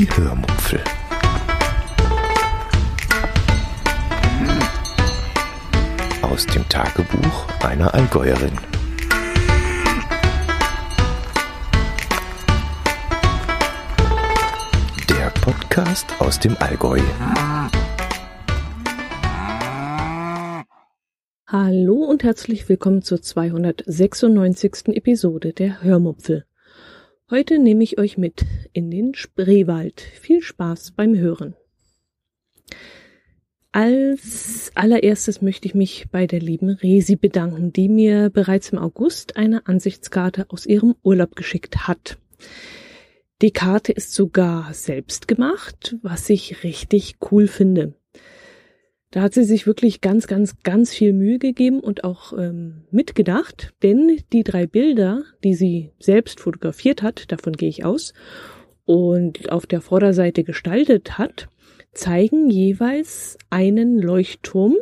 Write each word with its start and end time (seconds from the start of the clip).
Die 0.00 0.08
Hörmupfel. 0.16 0.80
Aus 6.22 6.46
dem 6.46 6.66
Tagebuch 6.70 7.46
einer 7.62 7.92
Allgäuerin. 7.92 8.52
Der 15.10 15.28
Podcast 15.42 16.06
aus 16.18 16.40
dem 16.40 16.56
Allgäu. 16.56 17.00
Hallo 21.46 22.04
und 22.04 22.24
herzlich 22.24 22.66
willkommen 22.70 23.02
zur 23.02 23.20
296. 23.20 24.96
Episode 24.96 25.52
der 25.52 25.82
Hörmupfel. 25.82 26.46
Heute 27.30 27.60
nehme 27.60 27.84
ich 27.84 27.96
euch 27.96 28.18
mit 28.18 28.44
in 28.72 28.90
den 28.90 29.14
Spreewald. 29.14 30.00
Viel 30.00 30.42
Spaß 30.42 30.90
beim 30.96 31.16
Hören. 31.16 31.54
Als 33.70 34.72
allererstes 34.74 35.40
möchte 35.40 35.68
ich 35.68 35.76
mich 35.76 36.06
bei 36.10 36.26
der 36.26 36.40
lieben 36.40 36.70
Resi 36.70 37.14
bedanken, 37.14 37.72
die 37.72 37.88
mir 37.88 38.30
bereits 38.30 38.70
im 38.70 38.78
August 38.78 39.36
eine 39.36 39.64
Ansichtskarte 39.68 40.46
aus 40.48 40.66
ihrem 40.66 40.96
Urlaub 41.04 41.36
geschickt 41.36 41.86
hat. 41.86 42.18
Die 43.42 43.52
Karte 43.52 43.92
ist 43.92 44.12
sogar 44.12 44.74
selbst 44.74 45.28
gemacht, 45.28 45.94
was 46.02 46.28
ich 46.30 46.64
richtig 46.64 47.18
cool 47.30 47.46
finde. 47.46 47.94
Da 49.10 49.22
hat 49.22 49.34
sie 49.34 49.42
sich 49.42 49.66
wirklich 49.66 50.00
ganz, 50.00 50.28
ganz, 50.28 50.60
ganz 50.62 50.94
viel 50.94 51.12
Mühe 51.12 51.38
gegeben 51.40 51.80
und 51.80 52.04
auch 52.04 52.32
ähm, 52.32 52.84
mitgedacht, 52.92 53.72
denn 53.82 54.20
die 54.32 54.44
drei 54.44 54.66
Bilder, 54.66 55.24
die 55.42 55.54
sie 55.54 55.90
selbst 55.98 56.38
fotografiert 56.38 57.02
hat, 57.02 57.32
davon 57.32 57.54
gehe 57.54 57.68
ich 57.68 57.84
aus, 57.84 58.14
und 58.84 59.50
auf 59.50 59.66
der 59.66 59.80
Vorderseite 59.80 60.44
gestaltet 60.44 61.18
hat, 61.18 61.48
zeigen 61.92 62.50
jeweils 62.50 63.36
einen 63.50 63.98
Leuchtturm. 63.98 64.76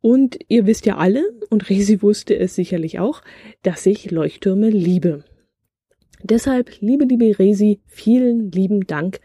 Und 0.00 0.38
ihr 0.48 0.66
wisst 0.66 0.86
ja 0.86 0.98
alle, 0.98 1.24
und 1.50 1.68
Resi 1.70 2.02
wusste 2.02 2.38
es 2.38 2.54
sicherlich 2.54 2.98
auch, 2.98 3.22
dass 3.62 3.84
ich 3.86 4.10
Leuchttürme 4.10 4.68
liebe. 4.68 5.24
Deshalb, 6.22 6.80
liebe, 6.80 7.04
liebe 7.04 7.38
Resi, 7.38 7.80
vielen 7.86 8.50
lieben 8.50 8.86
Dank 8.86 9.20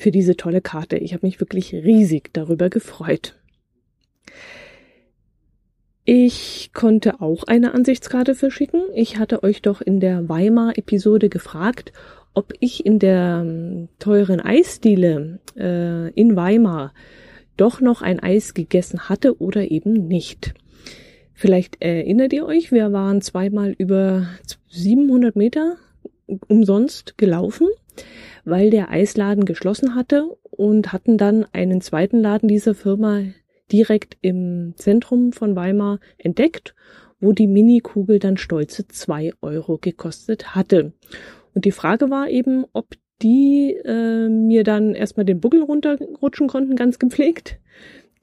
für 0.00 0.10
diese 0.10 0.34
tolle 0.34 0.62
Karte. 0.62 0.96
Ich 0.96 1.12
habe 1.12 1.26
mich 1.26 1.40
wirklich 1.40 1.74
riesig 1.74 2.30
darüber 2.32 2.70
gefreut. 2.70 3.36
Ich 6.06 6.70
konnte 6.72 7.20
auch 7.20 7.44
eine 7.44 7.74
Ansichtskarte 7.74 8.34
verschicken. 8.34 8.80
Ich 8.94 9.18
hatte 9.18 9.42
euch 9.42 9.60
doch 9.60 9.82
in 9.82 10.00
der 10.00 10.26
Weimar-Episode 10.26 11.28
gefragt, 11.28 11.92
ob 12.32 12.54
ich 12.60 12.86
in 12.86 12.98
der 12.98 13.42
ähm, 13.44 13.88
teuren 13.98 14.40
Eisdiele 14.40 15.38
äh, 15.56 16.10
in 16.12 16.34
Weimar 16.34 16.94
doch 17.58 17.82
noch 17.82 18.00
ein 18.00 18.20
Eis 18.20 18.54
gegessen 18.54 19.10
hatte 19.10 19.38
oder 19.38 19.70
eben 19.70 20.08
nicht. 20.08 20.54
Vielleicht 21.34 21.82
erinnert 21.82 22.32
ihr 22.32 22.46
euch, 22.46 22.72
wir 22.72 22.90
waren 22.92 23.20
zweimal 23.20 23.74
über 23.76 24.28
700 24.70 25.36
Meter 25.36 25.76
umsonst 26.48 27.18
gelaufen 27.18 27.68
weil 28.44 28.70
der 28.70 28.90
Eisladen 28.90 29.44
geschlossen 29.44 29.94
hatte 29.94 30.28
und 30.50 30.92
hatten 30.92 31.18
dann 31.18 31.46
einen 31.52 31.80
zweiten 31.80 32.20
Laden 32.20 32.48
dieser 32.48 32.74
Firma 32.74 33.22
direkt 33.72 34.16
im 34.20 34.74
Zentrum 34.76 35.32
von 35.32 35.56
Weimar 35.56 36.00
entdeckt, 36.18 36.74
wo 37.20 37.32
die 37.32 37.46
Mini-Kugel 37.46 38.18
dann 38.18 38.36
stolze 38.36 38.88
zwei 38.88 39.32
Euro 39.42 39.78
gekostet 39.78 40.54
hatte. 40.54 40.92
Und 41.54 41.64
die 41.64 41.72
Frage 41.72 42.10
war 42.10 42.28
eben, 42.28 42.64
ob 42.72 42.94
die 43.22 43.76
äh, 43.84 44.28
mir 44.28 44.64
dann 44.64 44.94
erstmal 44.94 45.26
den 45.26 45.40
Buckel 45.40 45.62
runterrutschen 45.62 46.48
konnten, 46.48 46.76
ganz 46.76 46.98
gepflegt, 46.98 47.58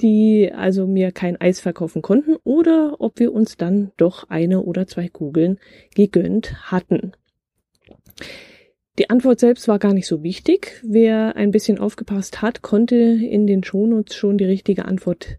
die 0.02 0.52
also 0.53 0.87
mir 0.87 1.11
kein 1.11 1.39
Eis 1.39 1.59
verkaufen 1.59 2.02
konnten, 2.02 2.36
oder 2.43 2.95
ob 2.99 3.19
wir 3.19 3.33
uns 3.33 3.58
dann 3.58 3.92
doch 3.97 4.30
eine 4.30 4.61
oder 4.61 4.87
zwei 4.87 5.08
Kugeln 5.08 5.59
gegönnt 5.95 6.71
hatten. 6.71 7.13
Die 8.99 9.09
Antwort 9.11 9.39
selbst 9.39 9.67
war 9.67 9.77
gar 9.77 9.93
nicht 9.93 10.08
so 10.08 10.23
wichtig. 10.23 10.81
Wer 10.83 11.35
ein 11.35 11.52
bisschen 11.52 11.77
aufgepasst 11.77 12.41
hat, 12.41 12.61
konnte 12.61 12.95
in 12.95 13.45
den 13.45 13.63
Shownotes 13.63 14.15
schon 14.15 14.37
die 14.37 14.45
richtige 14.45 14.85
Antwort 14.85 15.37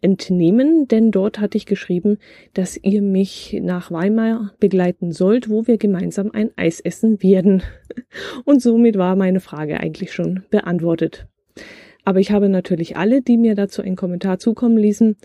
entnehmen, 0.00 0.88
denn 0.88 1.10
dort 1.10 1.38
hatte 1.38 1.56
ich 1.56 1.66
geschrieben, 1.66 2.18
dass 2.52 2.76
ihr 2.76 3.00
mich 3.00 3.58
nach 3.62 3.90
Weimar 3.90 4.54
begleiten 4.58 5.12
sollt, 5.12 5.48
wo 5.48 5.66
wir 5.66 5.78
gemeinsam 5.78 6.30
ein 6.32 6.50
Eis 6.56 6.80
essen 6.80 7.22
werden. 7.22 7.62
Und 8.44 8.60
somit 8.60 8.98
war 8.98 9.16
meine 9.16 9.40
Frage 9.40 9.80
eigentlich 9.80 10.12
schon 10.12 10.44
beantwortet. 10.50 11.26
Aber 12.04 12.20
ich 12.20 12.32
habe 12.32 12.48
natürlich 12.48 12.96
alle, 12.96 13.22
die 13.22 13.38
mir 13.38 13.54
dazu 13.54 13.82
einen 13.82 13.96
Kommentar 13.96 14.38
zukommen 14.38 14.76
ließen, 14.76 15.16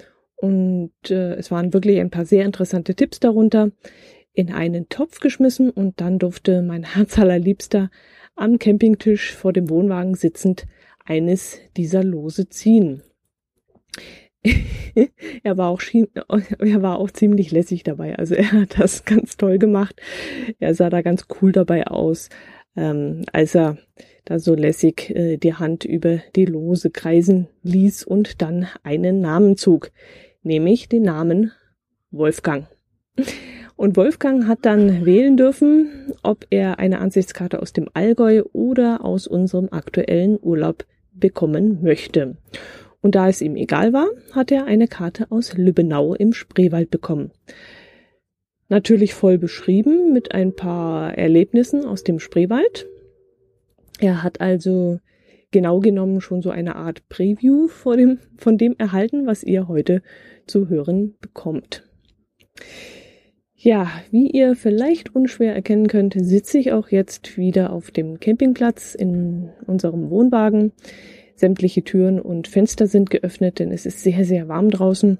und 0.41 0.93
äh, 1.09 1.33
es 1.33 1.51
waren 1.51 1.73
wirklich 1.73 1.99
ein 1.99 2.11
paar 2.11 2.23
sehr 2.23 2.45
interessante 2.45 2.95
Tipps 2.95 3.19
darunter 3.19 3.71
in 4.33 4.51
einen 4.51 4.89
Topf 4.89 5.19
geschmissen 5.19 5.69
und 5.69 5.99
dann 6.01 6.19
durfte 6.19 6.61
mein 6.61 6.83
Herz 6.83 7.17
allerliebster 7.17 7.89
am 8.35 8.57
Campingtisch 8.57 9.33
vor 9.35 9.53
dem 9.53 9.69
Wohnwagen 9.69 10.15
sitzend 10.15 10.65
eines 11.05 11.59
dieser 11.75 12.03
Lose 12.03 12.49
ziehen. 12.49 13.03
er 15.43 15.57
war 15.57 15.69
auch 15.69 15.81
er 16.59 16.81
war 16.81 16.99
auch 16.99 17.11
ziemlich 17.11 17.51
lässig 17.51 17.83
dabei. 17.83 18.17
Also 18.17 18.35
er 18.35 18.51
hat 18.53 18.79
das 18.79 19.03
ganz 19.05 19.37
toll 19.37 19.57
gemacht. 19.57 20.01
Er 20.59 20.73
sah 20.73 20.89
da 20.89 21.01
ganz 21.01 21.25
cool 21.41 21.51
dabei 21.51 21.87
aus, 21.87 22.29
ähm, 22.75 23.25
als 23.33 23.55
er 23.55 23.77
da 24.25 24.39
so 24.39 24.55
lässig 24.55 25.09
äh, 25.09 25.37
die 25.37 25.55
Hand 25.55 25.83
über 25.83 26.19
die 26.35 26.45
Lose 26.45 26.89
kreisen 26.91 27.47
ließ 27.63 28.03
und 28.05 28.41
dann 28.41 28.67
einen 28.83 29.21
Namen 29.21 29.57
zog, 29.57 29.91
nämlich 30.43 30.87
den 30.87 31.03
Namen 31.03 31.51
Wolfgang. 32.11 32.67
Und 33.79 33.95
Wolfgang 33.95 34.45
hat 34.45 34.65
dann 34.65 35.05
wählen 35.05 35.37
dürfen, 35.37 36.11
ob 36.21 36.45
er 36.49 36.79
eine 36.79 36.99
Ansichtskarte 36.99 37.61
aus 37.61 37.71
dem 37.71 37.87
Allgäu 37.93 38.43
oder 38.51 39.05
aus 39.05 39.25
unserem 39.25 39.69
aktuellen 39.71 40.37
Urlaub 40.41 40.85
bekommen 41.13 41.81
möchte. 41.81 42.35
Und 42.99 43.15
da 43.15 43.29
es 43.29 43.41
ihm 43.41 43.55
egal 43.55 43.93
war, 43.93 44.09
hat 44.33 44.51
er 44.51 44.65
eine 44.65 44.89
Karte 44.89 45.27
aus 45.31 45.53
Lübbenau 45.55 46.13
im 46.13 46.33
Spreewald 46.33 46.91
bekommen. 46.91 47.31
Natürlich 48.67 49.13
voll 49.13 49.37
beschrieben 49.37 50.11
mit 50.11 50.33
ein 50.33 50.53
paar 50.57 51.17
Erlebnissen 51.17 51.85
aus 51.85 52.03
dem 52.03 52.19
Spreewald. 52.19 52.85
Er 54.01 54.23
hat 54.23 54.41
also 54.41 54.99
genau 55.51 55.79
genommen 55.79 56.19
schon 56.19 56.41
so 56.41 56.49
eine 56.49 56.75
Art 56.75 57.07
Preview 57.07 57.69
vor 57.69 57.95
dem, 57.95 58.19
von 58.35 58.57
dem 58.57 58.75
erhalten, 58.77 59.25
was 59.25 59.41
ihr 59.41 59.69
heute 59.69 60.01
zu 60.47 60.67
hören 60.67 61.15
bekommt. 61.21 61.85
Ja, 63.61 63.91
wie 64.09 64.29
ihr 64.29 64.55
vielleicht 64.55 65.13
unschwer 65.13 65.53
erkennen 65.53 65.87
könnt, 65.87 66.15
sitze 66.17 66.57
ich 66.57 66.71
auch 66.71 66.87
jetzt 66.87 67.37
wieder 67.37 67.73
auf 67.73 67.91
dem 67.91 68.21
Campingplatz 68.21 68.95
in 68.95 69.49
unserem 69.67 70.09
Wohnwagen. 70.09 70.71
Sämtliche 71.35 71.83
Türen 71.83 72.21
und 72.21 72.47
Fenster 72.47 72.87
sind 72.87 73.09
geöffnet, 73.09 73.59
denn 73.59 73.73
es 73.73 73.85
ist 73.85 74.01
sehr, 74.01 74.23
sehr 74.23 74.47
warm 74.47 74.69
draußen. 74.71 75.17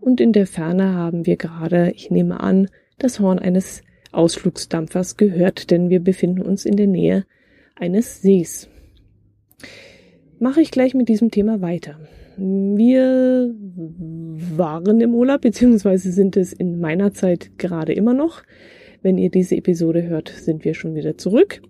Und 0.00 0.22
in 0.22 0.32
der 0.32 0.46
Ferne 0.46 0.94
haben 0.94 1.26
wir 1.26 1.36
gerade, 1.36 1.92
ich 1.94 2.10
nehme 2.10 2.40
an, 2.40 2.68
das 2.98 3.20
Horn 3.20 3.38
eines 3.38 3.82
Ausflugsdampfers 4.10 5.18
gehört, 5.18 5.70
denn 5.70 5.90
wir 5.90 6.00
befinden 6.00 6.40
uns 6.40 6.64
in 6.64 6.78
der 6.78 6.86
Nähe 6.86 7.26
eines 7.74 8.22
Sees. 8.22 8.70
Mache 10.42 10.60
ich 10.60 10.72
gleich 10.72 10.92
mit 10.92 11.08
diesem 11.08 11.30
Thema 11.30 11.60
weiter. 11.60 12.00
Wir 12.36 13.54
waren 14.56 15.00
im 15.00 15.14
Urlaub, 15.14 15.42
beziehungsweise 15.42 16.10
sind 16.10 16.36
es 16.36 16.52
in 16.52 16.80
meiner 16.80 17.12
Zeit 17.12 17.56
gerade 17.58 17.92
immer 17.92 18.12
noch. 18.12 18.42
Wenn 19.02 19.18
ihr 19.18 19.30
diese 19.30 19.54
Episode 19.54 20.02
hört, 20.02 20.30
sind 20.30 20.64
wir 20.64 20.74
schon 20.74 20.96
wieder 20.96 21.16
zurück. 21.16 21.62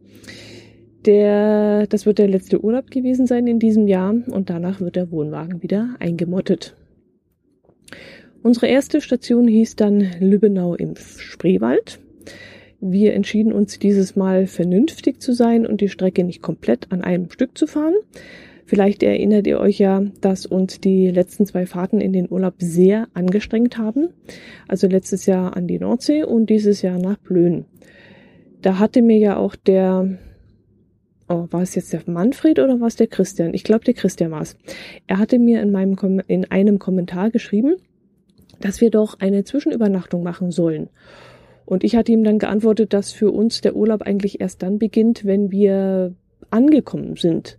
Der, 1.04 1.86
das 1.86 2.06
wird 2.06 2.16
der 2.16 2.28
letzte 2.28 2.64
Urlaub 2.64 2.90
gewesen 2.90 3.26
sein 3.26 3.46
in 3.46 3.58
diesem 3.58 3.88
Jahr 3.88 4.14
und 4.28 4.48
danach 4.48 4.80
wird 4.80 4.96
der 4.96 5.10
Wohnwagen 5.10 5.62
wieder 5.62 5.94
eingemottet. 5.98 6.74
Unsere 8.42 8.68
erste 8.68 9.02
Station 9.02 9.48
hieß 9.48 9.76
dann 9.76 10.12
Lübbenau 10.18 10.76
im 10.76 10.94
Spreewald. 10.96 12.00
Wir 12.80 13.12
entschieden 13.12 13.52
uns 13.52 13.78
dieses 13.78 14.16
Mal 14.16 14.46
vernünftig 14.46 15.20
zu 15.20 15.34
sein 15.34 15.66
und 15.66 15.82
die 15.82 15.90
Strecke 15.90 16.24
nicht 16.24 16.40
komplett 16.40 16.90
an 16.90 17.02
einem 17.02 17.30
Stück 17.30 17.58
zu 17.58 17.66
fahren, 17.66 17.96
Vielleicht 18.72 19.02
erinnert 19.02 19.46
ihr 19.46 19.60
euch 19.60 19.78
ja, 19.78 20.02
dass 20.22 20.46
uns 20.46 20.80
die 20.80 21.10
letzten 21.10 21.44
zwei 21.44 21.66
Fahrten 21.66 22.00
in 22.00 22.14
den 22.14 22.32
Urlaub 22.32 22.54
sehr 22.56 23.06
angestrengt 23.12 23.76
haben. 23.76 24.08
Also 24.66 24.86
letztes 24.86 25.26
Jahr 25.26 25.54
an 25.58 25.66
die 25.66 25.78
Nordsee 25.78 26.22
und 26.22 26.48
dieses 26.48 26.80
Jahr 26.80 26.96
nach 26.96 27.18
Blöen. 27.18 27.66
Da 28.62 28.78
hatte 28.78 29.02
mir 29.02 29.18
ja 29.18 29.36
auch 29.36 29.56
der, 29.56 30.16
oh, 31.28 31.48
war 31.50 31.60
es 31.60 31.74
jetzt 31.74 31.92
der 31.92 32.00
Manfred 32.06 32.60
oder 32.60 32.80
war 32.80 32.86
es 32.86 32.96
der 32.96 33.08
Christian? 33.08 33.52
Ich 33.52 33.62
glaube, 33.62 33.84
der 33.84 33.92
Christian 33.92 34.30
war 34.30 34.40
es. 34.40 34.56
Er 35.06 35.18
hatte 35.18 35.38
mir 35.38 35.60
in, 35.60 35.70
meinem, 35.70 36.22
in 36.26 36.50
einem 36.50 36.78
Kommentar 36.78 37.28
geschrieben, 37.28 37.74
dass 38.58 38.80
wir 38.80 38.88
doch 38.88 39.20
eine 39.20 39.44
Zwischenübernachtung 39.44 40.22
machen 40.22 40.50
sollen. 40.50 40.88
Und 41.66 41.84
ich 41.84 41.94
hatte 41.94 42.12
ihm 42.12 42.24
dann 42.24 42.38
geantwortet, 42.38 42.94
dass 42.94 43.12
für 43.12 43.32
uns 43.32 43.60
der 43.60 43.76
Urlaub 43.76 44.00
eigentlich 44.00 44.40
erst 44.40 44.62
dann 44.62 44.78
beginnt, 44.78 45.26
wenn 45.26 45.50
wir 45.50 46.14
angekommen 46.48 47.16
sind. 47.16 47.58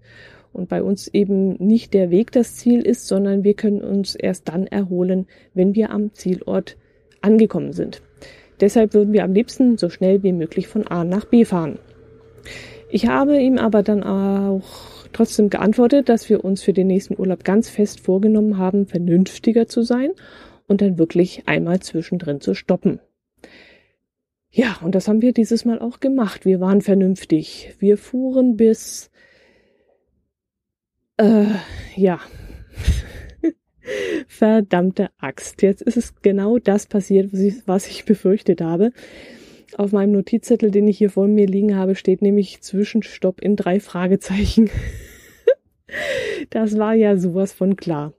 Und 0.53 0.69
bei 0.69 0.83
uns 0.83 1.07
eben 1.07 1.53
nicht 1.55 1.93
der 1.93 2.11
Weg 2.11 2.31
das 2.31 2.55
Ziel 2.55 2.81
ist, 2.81 3.07
sondern 3.07 3.43
wir 3.43 3.55
können 3.55 3.81
uns 3.81 4.15
erst 4.15 4.49
dann 4.49 4.67
erholen, 4.67 5.27
wenn 5.53 5.75
wir 5.75 5.89
am 5.89 6.13
Zielort 6.13 6.77
angekommen 7.21 7.73
sind. 7.73 8.01
Deshalb 8.61 8.93
würden 8.93 9.13
wir 9.13 9.23
am 9.23 9.33
liebsten 9.33 9.77
so 9.77 9.89
schnell 9.89 10.23
wie 10.23 10.31
möglich 10.31 10.67
von 10.67 10.87
A 10.87 11.03
nach 11.03 11.25
B 11.25 11.43
fahren. 11.43 11.79
Ich 12.89 13.07
habe 13.07 13.39
ihm 13.39 13.57
aber 13.57 13.81
dann 13.81 14.03
auch 14.03 14.61
trotzdem 15.11 15.49
geantwortet, 15.49 16.09
dass 16.09 16.29
wir 16.29 16.45
uns 16.45 16.61
für 16.61 16.73
den 16.73 16.87
nächsten 16.87 17.19
Urlaub 17.19 17.43
ganz 17.43 17.69
fest 17.69 17.99
vorgenommen 17.99 18.57
haben, 18.57 18.85
vernünftiger 18.85 19.67
zu 19.67 19.81
sein 19.81 20.11
und 20.67 20.81
dann 20.81 20.97
wirklich 20.97 21.43
einmal 21.47 21.79
zwischendrin 21.79 22.41
zu 22.41 22.53
stoppen. 22.53 22.99
Ja, 24.51 24.77
und 24.83 24.93
das 24.93 25.07
haben 25.07 25.23
wir 25.23 25.33
dieses 25.33 25.65
Mal 25.65 25.79
auch 25.79 25.99
gemacht. 25.99 26.45
Wir 26.45 26.59
waren 26.59 26.81
vernünftig. 26.81 27.75
Wir 27.79 27.97
fuhren 27.97 28.55
bis, 28.55 29.09
äh, 31.17 31.45
ja, 31.95 32.19
verdammte 34.27 35.09
Axt. 35.17 35.61
Jetzt 35.61 35.81
ist 35.81 35.97
es 35.97 36.15
genau 36.21 36.57
das 36.57 36.85
passiert, 36.85 37.33
was 37.33 37.39
ich, 37.39 37.67
was 37.67 37.87
ich 37.87 38.05
befürchtet 38.05 38.61
habe. 38.61 38.91
Auf 39.77 39.91
meinem 39.91 40.11
Notizzettel, 40.11 40.71
den 40.71 40.87
ich 40.87 40.97
hier 40.97 41.09
vor 41.09 41.27
mir 41.27 41.47
liegen 41.47 41.75
habe, 41.75 41.95
steht 41.95 42.21
nämlich 42.21 42.61
Zwischenstopp 42.61 43.41
in 43.41 43.55
drei 43.55 43.79
Fragezeichen. 43.79 44.69
das 46.49 46.77
war 46.77 46.93
ja 46.93 47.17
sowas 47.17 47.53
von 47.53 47.75
klar. 47.75 48.13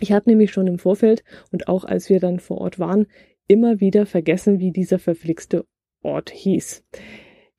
Ich 0.00 0.12
habe 0.12 0.30
nämlich 0.30 0.52
schon 0.52 0.66
im 0.66 0.78
Vorfeld 0.78 1.24
und 1.52 1.68
auch 1.68 1.84
als 1.84 2.08
wir 2.08 2.20
dann 2.20 2.40
vor 2.40 2.58
Ort 2.58 2.78
waren, 2.78 3.06
immer 3.48 3.80
wieder 3.80 4.06
vergessen, 4.06 4.60
wie 4.60 4.70
dieser 4.70 4.98
verflixte 4.98 5.66
Ort 6.02 6.30
hieß. 6.30 6.84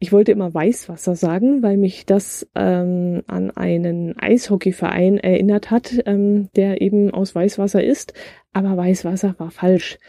Ich 0.03 0.11
wollte 0.11 0.31
immer 0.31 0.51
Weißwasser 0.51 1.15
sagen, 1.15 1.61
weil 1.61 1.77
mich 1.77 2.07
das 2.07 2.49
ähm, 2.55 3.21
an 3.27 3.51
einen 3.51 4.17
Eishockeyverein 4.17 5.19
erinnert 5.19 5.69
hat, 5.69 5.93
ähm, 6.07 6.49
der 6.55 6.81
eben 6.81 7.11
aus 7.11 7.35
Weißwasser 7.35 7.83
ist. 7.83 8.15
Aber 8.51 8.75
Weißwasser 8.75 9.35
war 9.37 9.51
falsch. 9.51 9.99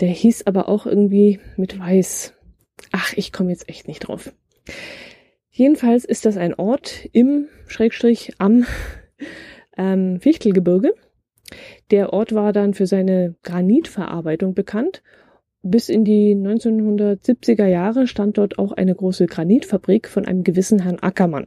Der 0.00 0.08
hieß 0.08 0.46
aber 0.46 0.70
auch 0.70 0.86
irgendwie 0.86 1.38
mit 1.58 1.78
Weiß. 1.78 2.32
Ach, 2.92 3.12
ich 3.14 3.30
komme 3.30 3.50
jetzt 3.50 3.68
echt 3.68 3.88
nicht 3.88 4.00
drauf. 4.08 4.32
Jedenfalls 5.50 6.06
ist 6.06 6.24
das 6.24 6.38
ein 6.38 6.54
Ort 6.54 7.06
im 7.12 7.48
Schrägstrich 7.66 8.32
am 8.38 8.64
ähm, 9.76 10.18
Fichtelgebirge. 10.18 10.94
Der 11.90 12.14
Ort 12.14 12.34
war 12.34 12.54
dann 12.54 12.72
für 12.72 12.86
seine 12.86 13.34
Granitverarbeitung 13.42 14.54
bekannt. 14.54 15.02
Bis 15.62 15.88
in 15.88 16.04
die 16.04 16.34
1970er 16.34 17.66
Jahre 17.66 18.06
stand 18.06 18.38
dort 18.38 18.58
auch 18.58 18.72
eine 18.72 18.94
große 18.94 19.26
Granitfabrik 19.26 20.08
von 20.08 20.26
einem 20.26 20.42
gewissen 20.42 20.82
Herrn 20.82 20.98
Ackermann. 20.98 21.46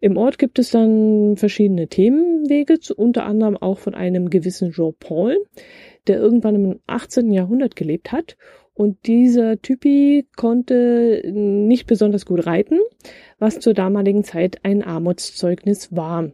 Im 0.00 0.16
Ort 0.16 0.38
gibt 0.38 0.58
es 0.58 0.70
dann 0.70 1.36
verschiedene 1.36 1.88
Themenwege, 1.88 2.78
unter 2.96 3.24
anderem 3.24 3.56
auch 3.56 3.78
von 3.78 3.94
einem 3.94 4.30
gewissen 4.30 4.72
Jean 4.72 4.94
Paul, 4.98 5.36
der 6.06 6.18
irgendwann 6.18 6.54
im 6.54 6.80
18. 6.86 7.32
Jahrhundert 7.32 7.74
gelebt 7.74 8.12
hat 8.12 8.36
und 8.74 9.06
dieser 9.06 9.60
Typi 9.60 10.28
konnte 10.36 11.22
nicht 11.26 11.88
besonders 11.88 12.26
gut 12.26 12.46
reiten, 12.46 12.78
was 13.40 13.58
zur 13.58 13.74
damaligen 13.74 14.22
Zeit 14.22 14.60
ein 14.62 14.84
Armutszeugnis 14.84 15.94
war. 15.96 16.30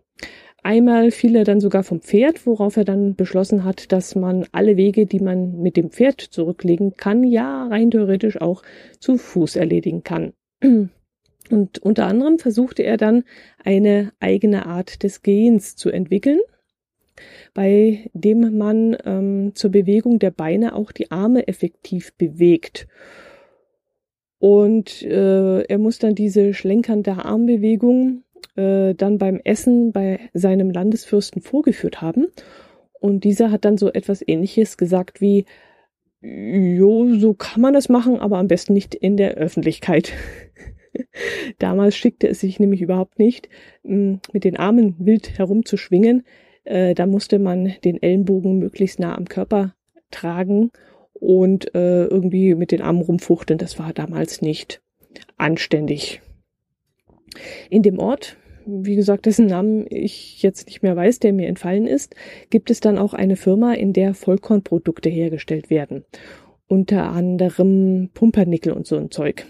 Einmal 0.65 1.11
fiel 1.11 1.37
er 1.37 1.45
dann 1.45 1.61
sogar 1.61 1.85
vom 1.85 2.01
Pferd, 2.01 2.47
worauf 2.47 2.77
er 2.77 2.85
dann 2.85 3.15
beschlossen 3.15 3.65
hat, 3.65 3.93
dass 3.93 4.15
man 4.15 4.47
alle 4.51 4.77
Wege, 4.77 5.07
die 5.07 5.21
man 5.21 5.61
mit 5.61 5.77
dem 5.77 5.91
Pferd 5.91 6.21
zurücklegen 6.21 6.97
kann, 6.97 7.23
ja 7.23 7.67
rein 7.69 7.91
theoretisch 7.91 8.41
auch 8.41 8.63
zu 8.99 9.19
Fuß 9.19 9.57
erledigen 9.57 10.03
kann. 10.03 10.33
Und 11.51 11.79
unter 11.79 12.07
anderem 12.07 12.39
versuchte 12.39 12.83
er 12.83 12.97
dann 12.97 13.25
eine 13.63 14.13
eigene 14.19 14.65
Art 14.65 15.03
des 15.03 15.23
Gehens 15.23 15.77
zu 15.77 15.91
entwickeln 15.91 16.41
bei 17.53 18.11
dem 18.13 18.59
man 18.59 18.97
ähm, 19.05 19.53
zur 19.55 19.71
Bewegung 19.71 20.19
der 20.19 20.33
Beine 20.33 20.75
auch 20.75 20.91
die 20.91 21.13
Arme 21.13 21.47
effektiv 21.47 22.13
bewegt. 22.15 22.89
Und 24.39 25.03
äh, 25.03 25.63
er 25.63 25.79
muss 25.79 26.01
dann 26.01 26.17
diese 26.17 26.55
schlenkernde 26.55 27.25
Armbewegung 27.25 28.24
äh, 28.57 28.95
dann 28.95 29.19
beim 29.19 29.41
Essen 29.45 29.93
bei 29.93 30.21
seinem 30.33 30.71
Landesfürsten 30.71 31.43
vorgeführt 31.43 32.01
haben. 32.01 32.29
Und 33.01 33.25
dieser 33.25 33.51
hat 33.51 33.65
dann 33.65 33.77
so 33.77 33.93
etwas 33.93 34.27
ähnliches 34.27 34.77
gesagt 34.77 35.21
wie, 35.21 35.45
jo, 36.21 37.15
so 37.17 37.35
kann 37.35 37.61
man 37.61 37.75
das 37.75 37.89
machen, 37.89 38.19
aber 38.19 38.39
am 38.39 38.49
besten 38.49 38.73
nicht 38.73 38.95
in 38.95 39.17
der 39.17 39.35
Öffentlichkeit. 39.35 40.13
Damals 41.59 41.97
schickte 41.97 42.29
es 42.29 42.41
sich 42.41 42.61
nämlich 42.61 42.81
überhaupt 42.81 43.19
nicht, 43.19 43.49
mit 43.83 44.45
den 44.45 44.57
Armen 44.57 44.95
wild 44.99 45.39
herumzuschwingen, 45.39 46.25
äh, 46.65 46.95
da 46.95 47.07
musste 47.07 47.39
man 47.39 47.75
den 47.85 48.03
Ellenbogen 48.03 48.59
möglichst 48.59 48.99
nah 48.99 49.17
am 49.17 49.27
Körper 49.27 49.75
tragen 50.11 50.71
und 51.13 51.75
äh, 51.75 52.05
irgendwie 52.05 52.55
mit 52.55 52.73
den 52.73 52.83
Armen 52.83 53.03
rumfuchteln. 53.03 53.59
Das 53.59 53.79
war 53.79 53.93
damals 53.93 54.43
nicht 54.43 54.83
anständig. 55.37 56.23
In 57.69 57.83
dem 57.83 57.99
Ort, 57.99 58.37
wie 58.67 58.97
gesagt, 58.97 59.27
dessen 59.27 59.47
Namen 59.47 59.87
ich 59.89 60.43
jetzt 60.43 60.67
nicht 60.67 60.83
mehr 60.83 60.97
weiß, 60.97 61.19
der 61.19 61.33
mir 61.33 61.49
entfallen 61.49 61.87
ist, 61.87 62.15
gibt 62.51 62.71
es 62.71 62.81
dann 62.81 62.99
auch 62.99 63.15
eine 63.15 63.37
Firma, 63.37 63.75
in 63.75 63.93
der 63.93 64.15
Vollkornprodukte 64.15 65.09
hergestellt 65.09 65.71
werden. 65.71 66.05
Unter 66.67 67.11
anderem 67.11 68.11
Pumpernickel 68.15 68.73
und 68.73 68.87
so 68.87 68.97
ein 68.97 69.11
Zeug. 69.11 69.47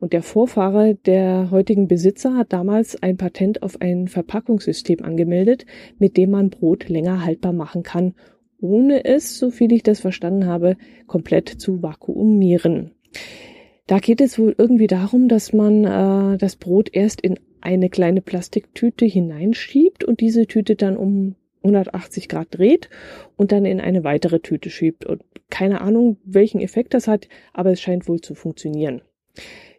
Und 0.00 0.12
der 0.12 0.22
Vorfahre 0.22 0.94
der 0.94 1.50
heutigen 1.50 1.88
Besitzer 1.88 2.36
hat 2.36 2.52
damals 2.52 3.02
ein 3.02 3.16
Patent 3.16 3.62
auf 3.62 3.80
ein 3.80 4.08
Verpackungssystem 4.08 5.02
angemeldet, 5.02 5.64
mit 5.98 6.16
dem 6.16 6.30
man 6.30 6.50
Brot 6.50 6.88
länger 6.88 7.24
haltbar 7.24 7.52
machen 7.52 7.82
kann, 7.82 8.14
ohne 8.60 9.04
es, 9.04 9.38
so 9.38 9.50
viel 9.50 9.72
ich 9.72 9.82
das 9.82 10.00
verstanden 10.00 10.46
habe, 10.46 10.76
komplett 11.06 11.48
zu 11.48 11.82
vakuumieren. 11.82 12.92
Da 13.86 13.98
geht 13.98 14.20
es 14.20 14.38
wohl 14.38 14.54
irgendwie 14.56 14.86
darum, 14.86 15.28
dass 15.28 15.52
man 15.52 15.84
äh, 15.84 16.38
das 16.38 16.56
Brot 16.56 16.88
erst 16.92 17.20
in 17.20 17.38
eine 17.64 17.88
kleine 17.88 18.20
Plastiktüte 18.20 19.06
hineinschiebt 19.06 20.04
und 20.04 20.20
diese 20.20 20.46
Tüte 20.46 20.76
dann 20.76 20.96
um 20.96 21.34
180 21.64 22.28
Grad 22.28 22.48
dreht 22.50 22.90
und 23.36 23.50
dann 23.50 23.64
in 23.64 23.80
eine 23.80 24.04
weitere 24.04 24.40
Tüte 24.40 24.70
schiebt. 24.70 25.06
Und 25.06 25.22
keine 25.50 25.80
Ahnung, 25.80 26.18
welchen 26.24 26.60
Effekt 26.60 26.94
das 26.94 27.08
hat, 27.08 27.28
aber 27.52 27.72
es 27.72 27.80
scheint 27.80 28.06
wohl 28.06 28.20
zu 28.20 28.34
funktionieren. 28.34 29.00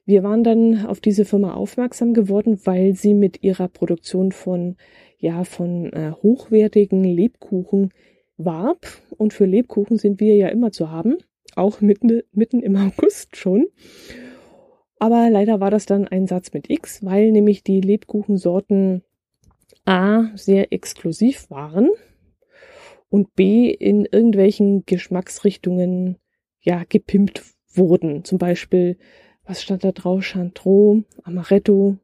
Wir 0.05 0.23
waren 0.23 0.43
dann 0.43 0.85
auf 0.85 0.99
diese 0.99 1.25
Firma 1.25 1.53
aufmerksam 1.53 2.13
geworden, 2.13 2.59
weil 2.65 2.93
sie 2.93 3.13
mit 3.13 3.43
ihrer 3.43 3.67
Produktion 3.67 4.31
von, 4.31 4.75
ja, 5.19 5.43
von 5.43 5.91
äh, 5.93 6.11
hochwertigen 6.11 7.03
Lebkuchen 7.03 7.91
warb. 8.37 8.85
Und 9.17 9.33
für 9.33 9.45
Lebkuchen 9.45 9.97
sind 9.97 10.19
wir 10.19 10.35
ja 10.35 10.47
immer 10.49 10.71
zu 10.71 10.91
haben, 10.91 11.17
auch 11.55 11.81
mitten, 11.81 12.21
mitten 12.31 12.61
im 12.61 12.75
August 12.75 13.35
schon. 13.35 13.67
Aber 14.97 15.29
leider 15.29 15.59
war 15.59 15.71
das 15.71 15.85
dann 15.85 16.07
ein 16.07 16.27
Satz 16.27 16.53
mit 16.53 16.69
X, 16.69 17.03
weil 17.03 17.31
nämlich 17.31 17.63
die 17.63 17.81
Lebkuchensorten 17.81 19.03
A 19.85 20.31
sehr 20.35 20.71
exklusiv 20.71 21.49
waren 21.49 21.89
und 23.09 23.35
B 23.35 23.69
in 23.69 24.05
irgendwelchen 24.05 24.85
Geschmacksrichtungen 24.85 26.17
ja 26.61 26.83
gepimpt 26.87 27.43
wurden. 27.73 28.23
Zum 28.23 28.37
Beispiel 28.37 28.97
was 29.45 29.61
stand 29.61 29.83
da 29.83 29.91
drauf? 29.91 30.23
Chantreau, 30.23 31.03
Amaretto, 31.23 31.97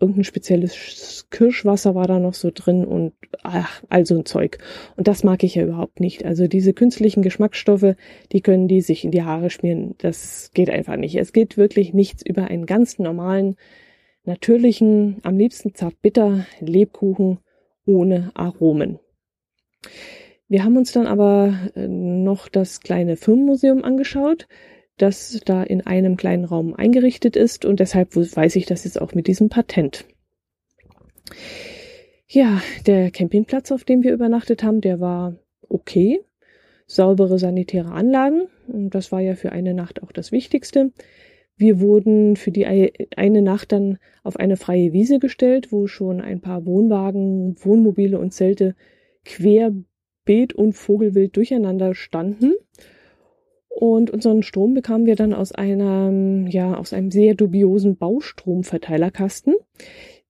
irgendein 0.00 0.24
spezielles 0.24 1.26
Kirschwasser 1.30 1.94
war 1.94 2.06
da 2.06 2.18
noch 2.18 2.34
so 2.34 2.50
drin 2.52 2.84
und 2.84 3.12
ach, 3.42 3.82
all 3.88 4.06
so 4.06 4.16
ein 4.16 4.24
Zeug. 4.24 4.58
Und 4.96 5.08
das 5.08 5.22
mag 5.24 5.44
ich 5.44 5.54
ja 5.54 5.64
überhaupt 5.64 6.00
nicht. 6.00 6.24
Also 6.24 6.46
diese 6.46 6.72
künstlichen 6.72 7.22
Geschmacksstoffe, 7.22 7.94
die 8.32 8.40
können 8.40 8.66
die 8.66 8.80
sich 8.80 9.04
in 9.04 9.10
die 9.10 9.22
Haare 9.22 9.50
schmieren. 9.50 9.94
Das 9.98 10.50
geht 10.54 10.70
einfach 10.70 10.96
nicht. 10.96 11.16
Es 11.16 11.32
geht 11.32 11.56
wirklich 11.56 11.92
nichts 11.92 12.24
über 12.24 12.44
einen 12.44 12.66
ganz 12.66 12.98
normalen, 12.98 13.56
natürlichen, 14.24 15.18
am 15.22 15.38
liebsten 15.38 15.74
zartbitter 15.74 16.46
Lebkuchen 16.60 17.38
ohne 17.86 18.30
Aromen. 18.34 18.98
Wir 20.48 20.64
haben 20.64 20.76
uns 20.76 20.92
dann 20.92 21.06
aber 21.06 21.54
äh, 21.74 21.86
noch 21.86 22.48
das 22.48 22.80
kleine 22.80 23.16
Firmenmuseum 23.16 23.84
angeschaut 23.84 24.48
das 25.02 25.40
da 25.44 25.62
in 25.62 25.86
einem 25.86 26.16
kleinen 26.16 26.44
Raum 26.44 26.74
eingerichtet 26.74 27.36
ist 27.36 27.64
und 27.64 27.80
deshalb 27.80 28.14
weiß 28.16 28.56
ich 28.56 28.66
das 28.66 28.84
jetzt 28.84 29.00
auch 29.00 29.14
mit 29.14 29.26
diesem 29.26 29.48
Patent. 29.48 30.04
Ja, 32.26 32.62
der 32.86 33.10
Campingplatz, 33.10 33.72
auf 33.72 33.84
dem 33.84 34.02
wir 34.02 34.12
übernachtet 34.12 34.62
haben, 34.62 34.80
der 34.80 35.00
war 35.00 35.36
okay. 35.68 36.20
Saubere 36.86 37.38
sanitäre 37.38 37.92
Anlagen, 37.92 38.48
das 38.66 39.12
war 39.12 39.20
ja 39.20 39.36
für 39.36 39.52
eine 39.52 39.74
Nacht 39.74 40.02
auch 40.02 40.10
das 40.10 40.32
Wichtigste. 40.32 40.92
Wir 41.56 41.80
wurden 41.80 42.36
für 42.36 42.50
die 42.50 42.66
eine 43.16 43.42
Nacht 43.42 43.72
dann 43.72 43.98
auf 44.24 44.36
eine 44.36 44.56
freie 44.56 44.92
Wiese 44.92 45.18
gestellt, 45.18 45.72
wo 45.72 45.86
schon 45.86 46.20
ein 46.20 46.40
paar 46.40 46.66
Wohnwagen, 46.66 47.54
Wohnmobile 47.62 48.18
und 48.18 48.32
Zelte 48.32 48.74
querbeet 49.24 50.54
und 50.54 50.72
Vogelwild 50.72 51.36
durcheinander 51.36 51.94
standen. 51.94 52.54
Und 53.80 54.10
unseren 54.10 54.42
Strom 54.42 54.74
bekamen 54.74 55.06
wir 55.06 55.16
dann 55.16 55.32
aus 55.32 55.52
einem, 55.52 56.46
ja, 56.48 56.74
aus 56.74 56.92
einem 56.92 57.10
sehr 57.10 57.32
dubiosen 57.32 57.96
Baustromverteilerkasten. 57.96 59.54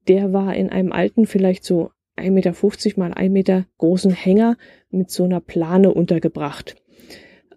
Der 0.07 0.33
war 0.33 0.55
in 0.55 0.71
einem 0.71 0.93
alten, 0.93 1.27
vielleicht 1.27 1.65
so 1.65 1.91
1,50 2.17 2.31
Meter 2.31 3.01
mal 3.01 3.13
1 3.13 3.33
Meter 3.33 3.67
großen 3.79 4.13
Hänger 4.13 4.57
mit 4.91 5.11
so 5.11 5.25
einer 5.25 5.41
Plane 5.41 5.93
untergebracht. 5.93 6.77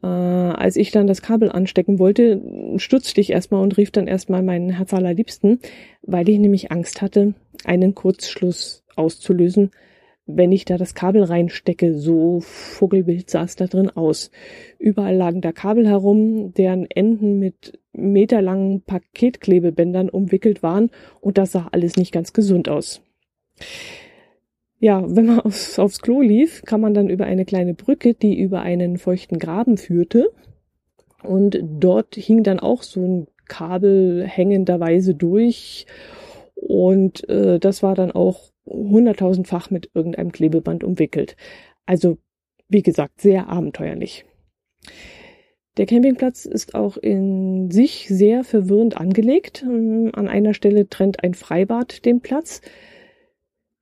Äh, 0.02 0.08
als 0.08 0.78
ich 0.78 0.90
dann 0.90 1.06
das 1.06 1.22
Kabel 1.22 1.52
anstecken 1.52 2.00
wollte, 2.00 2.42
stutzte 2.78 3.22
ich 3.22 3.30
erstmal 3.30 3.62
und 3.62 3.78
rief 3.78 3.92
dann 3.92 4.08
erstmal 4.08 4.42
meinen 4.42 4.72
Herz 4.72 4.96
allerliebsten, 4.96 5.60
weil 6.02 6.28
ich 6.28 6.40
nämlich 6.40 6.72
Angst 6.72 7.04
hatte, 7.04 7.36
einen 7.66 7.94
Kurzschluss 7.94 8.84
auszulösen, 8.96 9.70
wenn 10.26 10.52
ich 10.52 10.66
da 10.66 10.78
das 10.78 10.94
Kabel 10.94 11.24
reinstecke. 11.24 11.96
So 11.96 12.40
vogelwild 12.42 13.30
sah 13.30 13.44
es 13.44 13.56
da 13.56 13.68
drin 13.68 13.90
aus. 13.90 14.32
Überall 14.80 15.16
lagen 15.16 15.42
da 15.42 15.52
Kabel 15.52 15.88
herum, 15.88 16.54
deren 16.54 16.90
Enden 16.90 17.40
mit 17.40 17.80
meterlangen 17.92 18.82
Paketklebebändern 18.82 20.10
umwickelt 20.10 20.64
waren 20.64 20.90
und 21.22 21.38
das 21.38 21.52
sah 21.52 21.68
alles 21.72 21.96
nicht 21.96 22.12
ganz 22.12 22.34
gesund 22.34 22.70
aus. 22.70 23.02
Ja, 24.80 25.04
wenn 25.08 25.28
man 25.28 25.40
aufs, 25.40 25.80
aufs 25.80 26.02
Klo 26.02 26.22
lief, 26.22 26.64
kam 26.66 26.82
man 26.82 26.94
dann 26.94 27.10
über 27.10 27.26
eine 27.26 27.46
kleine 27.46 27.74
Brücke, 27.74 28.16
die 28.16 28.38
über 28.38 28.62
einen 28.62 28.98
feuchten 28.98 29.40
Graben 29.40 29.78
führte. 29.78 30.32
Und 31.22 31.58
dort 31.64 32.16
hing 32.16 32.44
dann 32.44 32.60
auch 32.60 32.84
so 32.84 33.02
ein 33.02 33.28
Kabel 33.48 34.26
hängenderweise 34.28 35.16
durch. 35.16 35.86
Und 36.56 37.28
äh, 37.30 37.60
das 37.60 37.82
war 37.82 37.96
dann 37.96 38.12
auch 38.12 38.53
hunderttausendfach 38.66 39.70
mit 39.70 39.92
irgendeinem 39.94 40.32
Klebeband 40.32 40.84
umwickelt. 40.84 41.36
Also, 41.86 42.18
wie 42.70 42.82
gesagt, 42.82 43.22
sehr 43.22 43.50
abenteuerlich. 43.50 44.26
Der 45.78 45.88
Campingplatz 45.88 46.46
ist 46.46 46.76
auch 46.76 46.98
in 46.98 47.72
sich 47.72 48.08
sehr 48.08 48.44
verwirrend 48.44 48.96
angelegt. 48.96 49.64
Ähm, 49.64 50.12
an 50.14 50.28
einer 50.28 50.54
Stelle 50.54 50.88
trennt 50.88 51.24
ein 51.24 51.34
Freibad 51.34 52.06
den 52.06 52.22
Platz. 52.22 52.62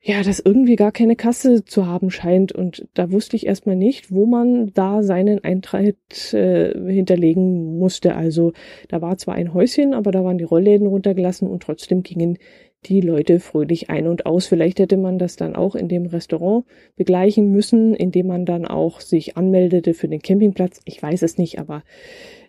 Ja, 0.03 0.23
das 0.23 0.39
irgendwie 0.39 0.77
gar 0.77 0.91
keine 0.91 1.15
Kasse 1.15 1.63
zu 1.63 1.85
haben 1.85 2.09
scheint. 2.09 2.53
Und 2.53 2.87
da 2.93 3.11
wusste 3.11 3.35
ich 3.35 3.45
erstmal 3.45 3.75
nicht, 3.75 4.09
wo 4.09 4.25
man 4.25 4.73
da 4.73 5.03
seinen 5.03 5.43
Eintritt 5.43 6.33
äh, 6.33 6.73
hinterlegen 6.91 7.77
musste. 7.77 8.15
Also 8.15 8.53
da 8.87 9.01
war 9.01 9.17
zwar 9.17 9.35
ein 9.35 9.53
Häuschen, 9.53 9.93
aber 9.93 10.11
da 10.11 10.23
waren 10.23 10.39
die 10.39 10.43
Rollläden 10.45 10.87
runtergelassen 10.87 11.47
und 11.47 11.61
trotzdem 11.61 12.03
gingen 12.03 12.39
die 12.85 13.01
Leute 13.01 13.39
fröhlich 13.39 13.89
ein 13.89 14.07
und 14.07 14.25
aus. 14.25 14.47
Vielleicht 14.47 14.79
hätte 14.79 14.97
man 14.97 15.19
das 15.19 15.35
dann 15.35 15.55
auch 15.55 15.75
in 15.75 15.87
dem 15.87 16.05
Restaurant 16.05 16.65
begleichen 16.95 17.51
müssen, 17.51 17.93
indem 17.93 18.27
man 18.27 18.45
dann 18.45 18.65
auch 18.65 19.01
sich 19.01 19.37
anmeldete 19.37 19.93
für 19.93 20.07
den 20.07 20.21
Campingplatz. 20.21 20.81
Ich 20.85 21.01
weiß 21.01 21.21
es 21.21 21.37
nicht, 21.37 21.59
aber 21.59 21.83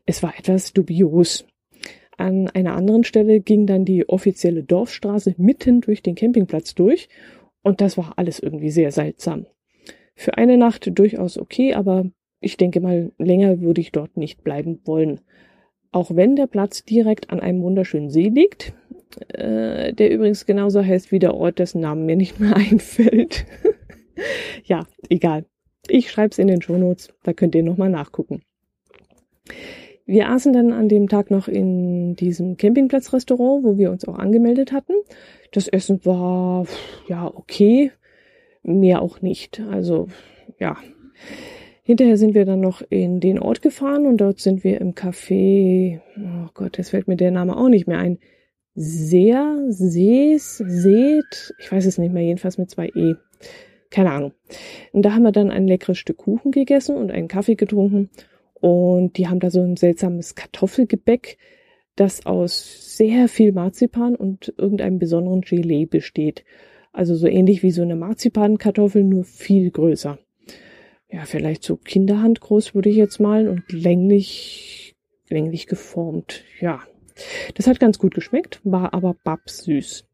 es 0.06 0.22
war 0.22 0.38
etwas 0.38 0.72
dubios. 0.72 1.46
An 2.16 2.48
einer 2.48 2.74
anderen 2.74 3.04
Stelle 3.04 3.40
ging 3.40 3.66
dann 3.66 3.84
die 3.84 4.08
offizielle 4.08 4.62
Dorfstraße 4.62 5.34
mitten 5.38 5.80
durch 5.80 6.02
den 6.02 6.14
Campingplatz 6.14 6.74
durch 6.74 7.08
und 7.62 7.80
das 7.80 7.96
war 7.96 8.14
alles 8.16 8.38
irgendwie 8.38 8.70
sehr 8.70 8.92
seltsam. 8.92 9.46
Für 10.14 10.36
eine 10.36 10.56
Nacht 10.58 10.98
durchaus 10.98 11.38
okay, 11.38 11.74
aber 11.74 12.04
ich 12.40 12.56
denke 12.56 12.80
mal, 12.80 13.12
länger 13.18 13.60
würde 13.60 13.80
ich 13.80 13.92
dort 13.92 14.16
nicht 14.16 14.44
bleiben 14.44 14.80
wollen. 14.84 15.20
Auch 15.90 16.14
wenn 16.14 16.36
der 16.36 16.46
Platz 16.46 16.84
direkt 16.84 17.30
an 17.30 17.40
einem 17.40 17.62
wunderschönen 17.62 18.10
See 18.10 18.28
liegt, 18.28 18.74
äh, 19.28 19.92
der 19.92 20.10
übrigens 20.10 20.46
genauso 20.46 20.84
heißt 20.84 21.12
wie 21.12 21.18
der 21.18 21.34
Ort, 21.34 21.58
dessen 21.58 21.80
Namen 21.80 22.06
mir 22.06 22.16
nicht 22.16 22.40
mehr 22.40 22.56
einfällt. 22.56 23.46
ja, 24.64 24.86
egal. 25.08 25.44
Ich 25.88 26.10
schreibe 26.10 26.30
es 26.30 26.38
in 26.38 26.46
den 26.46 26.62
Shownotes, 26.62 27.12
da 27.24 27.32
könnt 27.32 27.54
ihr 27.54 27.62
nochmal 27.62 27.90
nachgucken. 27.90 28.42
Wir 30.04 30.28
aßen 30.30 30.52
dann 30.52 30.72
an 30.72 30.88
dem 30.88 31.08
Tag 31.08 31.30
noch 31.30 31.48
in 31.48 32.16
diesem 32.16 32.56
Campingplatzrestaurant, 32.56 33.64
wo 33.64 33.78
wir 33.78 33.90
uns 33.90 34.06
auch 34.06 34.18
angemeldet 34.18 34.72
hatten. 34.72 34.94
Das 35.52 35.68
Essen 35.68 36.04
war 36.04 36.66
ja 37.08 37.26
okay, 37.26 37.92
mehr 38.62 39.02
auch 39.02 39.20
nicht. 39.22 39.60
Also 39.70 40.08
ja. 40.58 40.76
Hinterher 41.84 42.16
sind 42.16 42.34
wir 42.34 42.44
dann 42.44 42.60
noch 42.60 42.82
in 42.90 43.18
den 43.18 43.40
Ort 43.40 43.60
gefahren 43.60 44.06
und 44.06 44.18
dort 44.18 44.38
sind 44.38 44.62
wir 44.62 44.80
im 44.80 44.94
Café, 44.94 46.00
oh 46.16 46.48
Gott, 46.54 46.78
jetzt 46.78 46.90
fällt 46.90 47.08
mir 47.08 47.16
der 47.16 47.32
Name 47.32 47.56
auch 47.56 47.68
nicht 47.68 47.88
mehr 47.88 47.98
ein, 47.98 48.18
sehr, 48.74 49.64
Sees, 49.68 50.58
Seht, 50.58 51.54
ich 51.58 51.70
weiß 51.70 51.86
es 51.86 51.98
nicht 51.98 52.12
mehr, 52.12 52.22
jedenfalls 52.22 52.58
mit 52.58 52.70
zwei 52.70 52.88
E. 52.88 53.14
Keine 53.90 54.12
Ahnung. 54.12 54.32
Und 54.92 55.02
da 55.02 55.12
haben 55.12 55.22
wir 55.22 55.32
dann 55.32 55.50
ein 55.50 55.68
leckeres 55.68 55.98
Stück 55.98 56.16
Kuchen 56.18 56.50
gegessen 56.50 56.96
und 56.96 57.10
einen 57.10 57.28
Kaffee 57.28 57.56
getrunken. 57.56 58.08
Und 58.54 59.18
die 59.18 59.28
haben 59.28 59.40
da 59.40 59.50
so 59.50 59.60
ein 59.60 59.76
seltsames 59.76 60.34
Kartoffelgebäck, 60.34 61.36
das 61.96 62.24
aus 62.24 62.96
sehr 62.96 63.28
viel 63.28 63.52
Marzipan 63.52 64.14
und 64.14 64.54
irgendeinem 64.56 64.98
besonderen 64.98 65.42
Gelee 65.42 65.84
besteht. 65.84 66.44
Also 66.92 67.14
so 67.14 67.26
ähnlich 67.26 67.62
wie 67.62 67.70
so 67.70 67.82
eine 67.82 67.96
Marzipankartoffel, 67.96 69.04
nur 69.04 69.24
viel 69.24 69.70
größer. 69.70 70.18
Ja, 71.10 71.24
vielleicht 71.26 71.62
so 71.62 71.76
Kinderhand 71.76 72.40
groß 72.40 72.74
würde 72.74 72.88
ich 72.88 72.96
jetzt 72.96 73.20
malen 73.20 73.48
und 73.48 73.70
länglich, 73.70 74.94
länglich 75.28 75.66
geformt. 75.66 76.44
Ja, 76.60 76.80
das 77.54 77.66
hat 77.66 77.80
ganz 77.80 77.98
gut 77.98 78.14
geschmeckt, 78.14 78.60
war 78.64 78.94
aber 78.94 79.14
babsüß. 79.24 80.04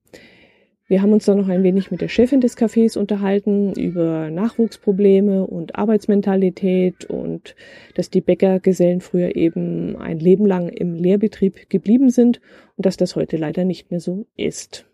Wir 0.90 1.02
haben 1.02 1.12
uns 1.12 1.26
dann 1.26 1.37
noch 1.37 1.49
ein 1.49 1.62
wenig 1.62 1.90
mit 1.90 2.00
der 2.00 2.09
Chefin 2.09 2.40
des 2.40 2.57
Cafés 2.57 2.97
unterhalten 2.97 3.75
über 3.75 4.31
Nachwuchsprobleme 4.31 5.47
und 5.47 5.76
Arbeitsmentalität 5.76 7.05
und 7.05 7.55
dass 7.95 8.09
die 8.09 8.23
Bäckergesellen 8.23 9.02
früher 9.02 9.37
eben 9.37 9.97
ein 9.97 10.19
Leben 10.19 10.47
lang 10.47 10.71
im 10.71 10.95
Lehrbetrieb 10.95 11.69
geblieben 11.69 12.09
sind 12.09 12.40
und 12.76 12.87
dass 12.87 12.97
das 12.97 13.17
heute 13.17 13.37
leider 13.37 13.67
nicht 13.67 13.90
mehr 13.90 14.00
so 14.00 14.26
ist. 14.35 14.87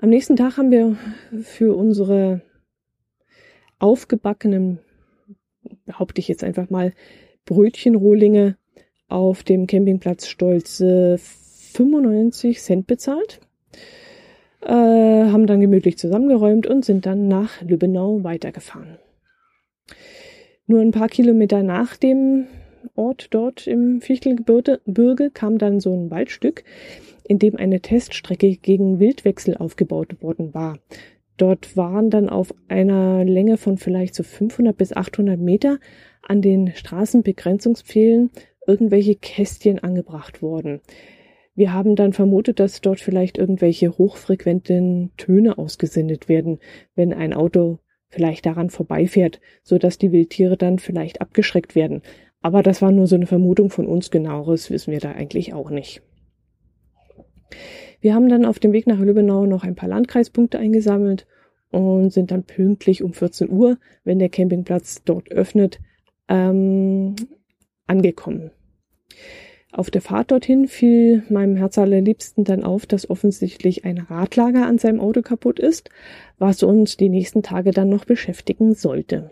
Am 0.00 0.08
nächsten 0.08 0.34
Tag 0.34 0.56
haben 0.56 0.72
wir 0.72 0.96
für 1.42 1.76
unsere 1.76 2.40
aufgebackenen, 3.78 4.80
behaupte 5.84 6.20
ich 6.20 6.26
jetzt 6.26 6.42
einfach 6.42 6.70
mal, 6.70 6.92
Brötchenrohlinge 7.44 8.56
auf 9.10 9.42
dem 9.42 9.66
Campingplatz 9.66 10.26
stolze 10.26 11.18
95 11.18 12.60
Cent 12.60 12.86
bezahlt, 12.86 13.40
äh, 14.62 14.68
haben 14.68 15.46
dann 15.46 15.60
gemütlich 15.60 15.98
zusammengeräumt 15.98 16.66
und 16.66 16.84
sind 16.84 17.06
dann 17.06 17.28
nach 17.28 17.62
Lübbenau 17.62 18.22
weitergefahren. 18.24 18.98
Nur 20.66 20.80
ein 20.80 20.92
paar 20.92 21.08
Kilometer 21.08 21.62
nach 21.62 21.96
dem 21.96 22.46
Ort 22.94 23.28
dort 23.30 23.66
im 23.66 24.00
Fichtelgebirge 24.00 25.30
kam 25.30 25.58
dann 25.58 25.80
so 25.80 25.94
ein 25.94 26.10
Waldstück, 26.10 26.64
in 27.26 27.38
dem 27.38 27.56
eine 27.56 27.80
Teststrecke 27.80 28.56
gegen 28.56 28.98
Wildwechsel 29.00 29.56
aufgebaut 29.56 30.22
worden 30.22 30.54
war. 30.54 30.78
Dort 31.36 31.76
waren 31.76 32.10
dann 32.10 32.28
auf 32.28 32.54
einer 32.68 33.24
Länge 33.24 33.56
von 33.56 33.78
vielleicht 33.78 34.14
so 34.14 34.22
500 34.22 34.76
bis 34.76 34.92
800 34.92 35.40
Meter 35.40 35.78
an 36.22 36.42
den 36.42 36.74
Straßenbegrenzungspfählen 36.74 38.30
irgendwelche 38.70 39.16
Kästchen 39.16 39.80
angebracht 39.80 40.42
worden. 40.42 40.80
Wir 41.56 41.72
haben 41.72 41.96
dann 41.96 42.12
vermutet, 42.12 42.60
dass 42.60 42.80
dort 42.80 43.00
vielleicht 43.00 43.36
irgendwelche 43.36 43.98
hochfrequenten 43.98 45.10
Töne 45.16 45.58
ausgesendet 45.58 46.28
werden, 46.28 46.60
wenn 46.94 47.12
ein 47.12 47.34
Auto 47.34 47.80
vielleicht 48.08 48.46
daran 48.46 48.70
vorbeifährt, 48.70 49.40
so 49.64 49.76
dass 49.76 49.98
die 49.98 50.12
Wildtiere 50.12 50.56
dann 50.56 50.78
vielleicht 50.78 51.20
abgeschreckt 51.20 51.74
werden. 51.74 52.02
Aber 52.40 52.62
das 52.62 52.80
war 52.80 52.92
nur 52.92 53.08
so 53.08 53.16
eine 53.16 53.26
Vermutung 53.26 53.70
von 53.70 53.86
uns, 53.86 54.10
genaueres 54.10 54.70
wissen 54.70 54.92
wir 54.92 55.00
da 55.00 55.10
eigentlich 55.12 55.52
auch 55.52 55.70
nicht. 55.70 56.02
Wir 58.00 58.14
haben 58.14 58.28
dann 58.28 58.46
auf 58.46 58.60
dem 58.60 58.72
Weg 58.72 58.86
nach 58.86 59.00
Lübbenau 59.00 59.44
noch 59.44 59.64
ein 59.64 59.74
paar 59.74 59.88
Landkreispunkte 59.88 60.58
eingesammelt 60.58 61.26
und 61.70 62.12
sind 62.12 62.30
dann 62.30 62.44
pünktlich 62.44 63.02
um 63.02 63.12
14 63.12 63.50
Uhr, 63.50 63.76
wenn 64.04 64.20
der 64.20 64.30
Campingplatz 64.30 65.02
dort 65.04 65.30
öffnet, 65.30 65.80
ähm, 66.28 67.16
angekommen. 67.86 68.52
Auf 69.72 69.90
der 69.90 70.02
Fahrt 70.02 70.32
dorthin 70.32 70.66
fiel 70.66 71.22
meinem 71.28 71.56
Herz 71.56 71.78
allerliebsten 71.78 72.44
dann 72.44 72.64
auf, 72.64 72.86
dass 72.86 73.08
offensichtlich 73.08 73.84
ein 73.84 73.98
Radlager 73.98 74.66
an 74.66 74.78
seinem 74.78 75.00
Auto 75.00 75.22
kaputt 75.22 75.60
ist, 75.60 75.90
was 76.38 76.62
uns 76.62 76.96
die 76.96 77.08
nächsten 77.08 77.42
Tage 77.42 77.70
dann 77.70 77.88
noch 77.88 78.04
beschäftigen 78.04 78.74
sollte. 78.74 79.30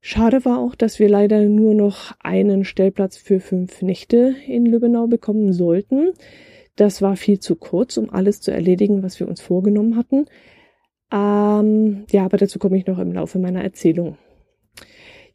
Schade 0.00 0.44
war 0.44 0.58
auch, 0.58 0.74
dass 0.74 0.98
wir 0.98 1.08
leider 1.08 1.42
nur 1.46 1.74
noch 1.74 2.12
einen 2.20 2.64
Stellplatz 2.64 3.16
für 3.16 3.40
fünf 3.40 3.82
Nächte 3.82 4.36
in 4.46 4.66
Lübbenau 4.66 5.06
bekommen 5.06 5.52
sollten. 5.52 6.12
Das 6.76 7.00
war 7.00 7.16
viel 7.16 7.40
zu 7.40 7.56
kurz, 7.56 7.96
um 7.96 8.10
alles 8.10 8.40
zu 8.42 8.52
erledigen, 8.52 9.02
was 9.02 9.18
wir 9.18 9.28
uns 9.28 9.40
vorgenommen 9.40 9.96
hatten. 9.96 10.26
Ähm, 11.12 12.04
ja, 12.10 12.24
aber 12.24 12.36
dazu 12.36 12.58
komme 12.58 12.76
ich 12.76 12.86
noch 12.86 12.98
im 12.98 13.12
Laufe 13.12 13.38
meiner 13.38 13.64
Erzählung. 13.64 14.18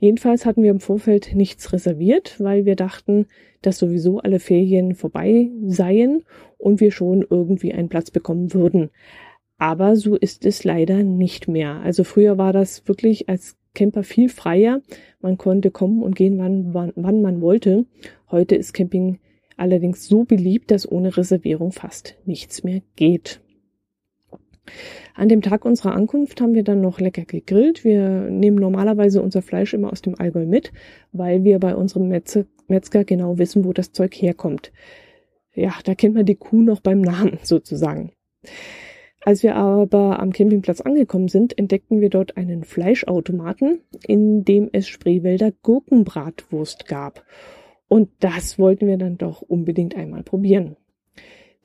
Jedenfalls 0.02 0.48
hatten 0.48 0.64
wir 0.64 0.72
im 0.72 0.80
Vorfeld 0.80 1.36
nichts 1.36 1.72
reserviert, 1.74 2.40
weil 2.40 2.66
wir 2.66 2.76
dachten, 2.76 3.28
dass 3.62 3.78
sowieso 3.78 4.18
alle 4.18 4.40
Ferien 4.40 4.96
vorbei 4.96 5.52
seien 5.68 6.24
und 6.58 6.80
wir 6.80 6.92
schon 6.92 7.24
irgendwie 7.30 7.72
einen 7.72 7.88
Platz 7.88 8.10
bekommen 8.10 8.52
würden. 8.56 8.90
Aber 9.60 9.96
so 9.96 10.16
ist 10.16 10.44
es 10.48 10.64
leider 10.64 11.04
nicht 11.04 11.48
mehr. 11.48 11.82
Also 11.82 12.04
früher 12.04 12.40
war 12.40 12.52
das 12.52 12.88
wirklich, 12.88 13.30
als 13.30 13.58
Camper 13.76 14.02
viel 14.02 14.28
freier. 14.30 14.82
Man 15.20 15.38
konnte 15.38 15.70
kommen 15.70 16.02
und 16.02 16.16
gehen, 16.16 16.40
wann, 16.40 16.74
wann, 16.74 16.94
wann 16.96 17.22
man 17.22 17.40
wollte. 17.40 17.86
Heute 18.32 18.56
ist 18.56 18.74
Camping 18.74 19.20
allerdings 19.56 20.08
so 20.08 20.24
beliebt, 20.24 20.72
dass 20.72 20.92
ohne 20.92 21.16
Reservierung 21.16 21.72
fast 21.72 22.18
nichts 22.26 22.64
mehr 22.64 22.82
geht. 22.96 23.40
An 25.16 25.30
dem 25.30 25.42
Tag 25.42 25.66
unserer 25.66 25.94
Ankunft 25.94 26.42
haben 26.42 26.54
wir 26.54 26.64
dann 26.64 26.82
noch 26.82 27.00
lecker 27.00 27.26
gegrillt. 27.26 27.84
Wir 27.84 28.30
nehmen 28.30 28.58
normalerweise 28.58 29.22
unser 29.22 29.42
Fleisch 29.42 29.74
immer 29.74 29.92
aus 29.92 30.02
dem 30.02 30.20
Allgäu 30.20 30.46
mit, 30.46 30.72
weil 31.12 31.44
wir 31.44 31.60
bei 31.60 31.76
unserem 31.76 32.08
Metzger 32.08 33.04
genau 33.04 33.38
wissen, 33.38 33.66
wo 33.66 33.74
das 33.74 33.92
Zeug 33.92 34.14
herkommt. 34.16 34.72
Ja, 35.54 35.74
da 35.84 35.96
kennt 35.96 36.16
man 36.16 36.26
die 36.26 36.36
Kuh 36.36 36.62
noch 36.62 36.80
beim 36.80 37.02
Namen 37.02 37.40
sozusagen. 37.44 38.14
Als 39.24 39.44
wir 39.44 39.56
aber 39.56 40.20
am 40.20 40.32
Campingplatz 40.32 40.82
angekommen 40.82 41.28
sind, 41.28 41.58
entdeckten 41.58 42.02
wir 42.02 42.10
dort 42.10 42.38
einen 42.38 42.64
Fleischautomaten, 42.64 43.82
in 44.08 44.44
dem 44.46 44.70
es 44.72 44.88
Spreewälder 44.88 45.52
Gurkenbratwurst 45.62 46.88
gab. 46.88 47.24
Und 47.88 48.10
das 48.20 48.58
wollten 48.58 48.88
wir 48.88 48.98
dann 48.98 49.18
doch 49.18 49.42
unbedingt 49.42 49.96
einmal 49.96 50.24
probieren. 50.24 50.76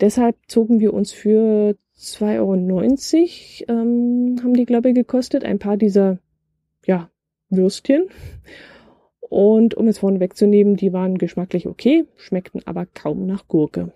Deshalb 0.01 0.37
zogen 0.49 0.81
wir 0.81 0.93
uns 0.93 1.13
für 1.13 1.77
2,90 1.99 3.69
Euro, 3.69 3.81
ähm, 3.81 4.37
haben 4.43 4.55
die, 4.55 4.67
glaube 4.67 4.91
ich, 4.91 4.95
gekostet, 4.95 5.45
ein 5.45 5.59
paar 5.59 5.77
dieser, 5.77 6.19
ja, 6.85 7.11
Würstchen. 7.49 8.09
Und 9.21 9.75
um 9.75 9.89
es 9.89 9.99
vorne 9.99 10.21
wegzunehmen, 10.21 10.77
die 10.77 10.93
waren 10.93 11.19
geschmacklich 11.19 11.67
okay, 11.67 12.05
schmeckten 12.17 12.63
aber 12.65 12.87
kaum 12.87 13.27
nach 13.27 13.49
Gurke. 13.49 13.93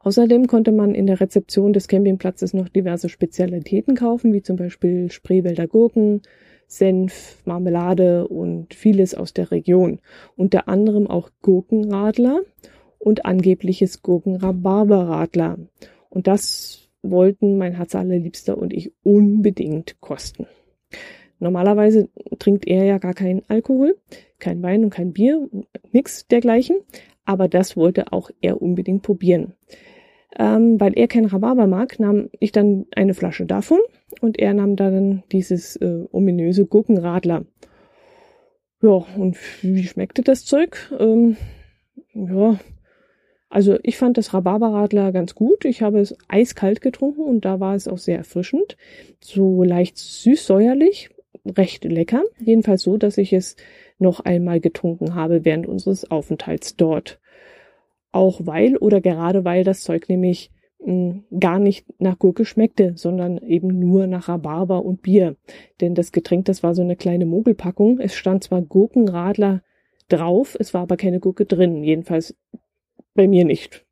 Außerdem 0.00 0.46
konnte 0.46 0.72
man 0.72 0.94
in 0.94 1.06
der 1.06 1.20
Rezeption 1.20 1.72
des 1.72 1.88
Campingplatzes 1.88 2.54
noch 2.54 2.68
diverse 2.68 3.08
Spezialitäten 3.08 3.94
kaufen, 3.94 4.32
wie 4.32 4.42
zum 4.42 4.56
Beispiel 4.56 5.10
Spreewälder 5.10 5.66
Gurken, 5.66 6.22
Senf, 6.66 7.40
Marmelade 7.46 8.28
und 8.28 8.74
vieles 8.74 9.14
aus 9.14 9.32
der 9.32 9.50
Region. 9.50 10.00
Unter 10.36 10.68
anderem 10.68 11.06
auch 11.06 11.30
Gurkenradler 11.40 12.42
und 12.98 13.24
angebliches 13.24 14.02
Gurkenrhabarberradler. 14.02 15.58
Und 16.10 16.26
das 16.26 16.88
wollten 17.02 17.58
mein 17.58 17.74
Herz 17.74 17.94
allerliebster 17.94 18.58
und 18.58 18.72
ich 18.72 18.92
unbedingt 19.02 20.00
kosten. 20.00 20.46
Normalerweise 21.38 22.08
trinkt 22.38 22.66
er 22.66 22.84
ja 22.84 22.98
gar 22.98 23.14
keinen 23.14 23.42
Alkohol, 23.48 23.96
kein 24.38 24.62
Wein 24.62 24.84
und 24.84 24.90
kein 24.90 25.12
Bier, 25.12 25.48
nix 25.92 26.26
dergleichen 26.26 26.76
aber 27.28 27.46
das 27.46 27.76
wollte 27.76 28.10
auch 28.12 28.30
er 28.40 28.62
unbedingt 28.62 29.02
probieren. 29.02 29.52
Ähm, 30.38 30.80
weil 30.80 30.94
er 30.94 31.08
kein 31.08 31.26
Rhabarber 31.26 31.66
mag, 31.66 32.00
nahm 32.00 32.30
ich 32.40 32.52
dann 32.52 32.86
eine 32.96 33.12
Flasche 33.12 33.44
davon 33.44 33.80
und 34.22 34.38
er 34.38 34.54
nahm 34.54 34.76
dann 34.76 35.24
dieses 35.30 35.76
äh, 35.76 36.06
ominöse 36.10 36.64
Gurkenradler. 36.64 37.44
Ja, 38.80 39.04
und 39.16 39.36
wie 39.62 39.84
schmeckte 39.84 40.22
das 40.22 40.46
Zeug? 40.46 40.90
Ähm, 40.98 41.36
ja, 42.14 42.58
also 43.50 43.78
ich 43.82 43.96
fand 43.96 44.18
das 44.18 44.34
Rhabarberradler 44.34 45.12
ganz 45.12 45.34
gut. 45.34 45.64
Ich 45.64 45.80
habe 45.80 46.00
es 46.00 46.16
eiskalt 46.28 46.80
getrunken 46.80 47.22
und 47.22 47.44
da 47.44 47.60
war 47.60 47.74
es 47.74 47.88
auch 47.88 47.98
sehr 47.98 48.18
erfrischend. 48.18 48.76
So 49.20 49.62
leicht 49.62 49.96
süß-säuerlich, 49.96 51.10
recht 51.56 51.84
lecker. 51.84 52.24
Jedenfalls 52.38 52.82
so, 52.82 52.98
dass 52.98 53.16
ich 53.16 53.32
es 53.32 53.56
noch 53.98 54.20
einmal 54.20 54.60
getrunken 54.60 55.14
habe 55.14 55.44
während 55.44 55.66
unseres 55.66 56.10
Aufenthalts 56.10 56.76
dort. 56.76 57.20
Auch 58.12 58.40
weil 58.44 58.76
oder 58.76 59.00
gerade 59.00 59.44
weil 59.44 59.64
das 59.64 59.80
Zeug 59.80 60.08
nämlich 60.08 60.50
hm, 60.82 61.24
gar 61.38 61.58
nicht 61.58 61.86
nach 61.98 62.18
Gurke 62.18 62.44
schmeckte, 62.44 62.92
sondern 62.96 63.38
eben 63.38 63.78
nur 63.78 64.06
nach 64.06 64.28
Rhabarber 64.28 64.84
und 64.84 65.00
Bier. 65.00 65.36
Denn 65.80 65.94
das 65.94 66.12
Getränk, 66.12 66.44
das 66.44 66.62
war 66.62 66.74
so 66.74 66.82
eine 66.82 66.96
kleine 66.96 67.26
Mogelpackung. 67.26 67.98
Es 67.98 68.14
stand 68.14 68.44
zwar 68.44 68.60
Gurkenradler 68.60 69.62
drauf, 70.08 70.56
es 70.58 70.74
war 70.74 70.82
aber 70.82 70.96
keine 70.96 71.20
Gurke 71.20 71.46
drin. 71.46 71.82
Jedenfalls 71.82 72.36
bei 73.18 73.26
mir 73.26 73.44
nicht. 73.44 73.84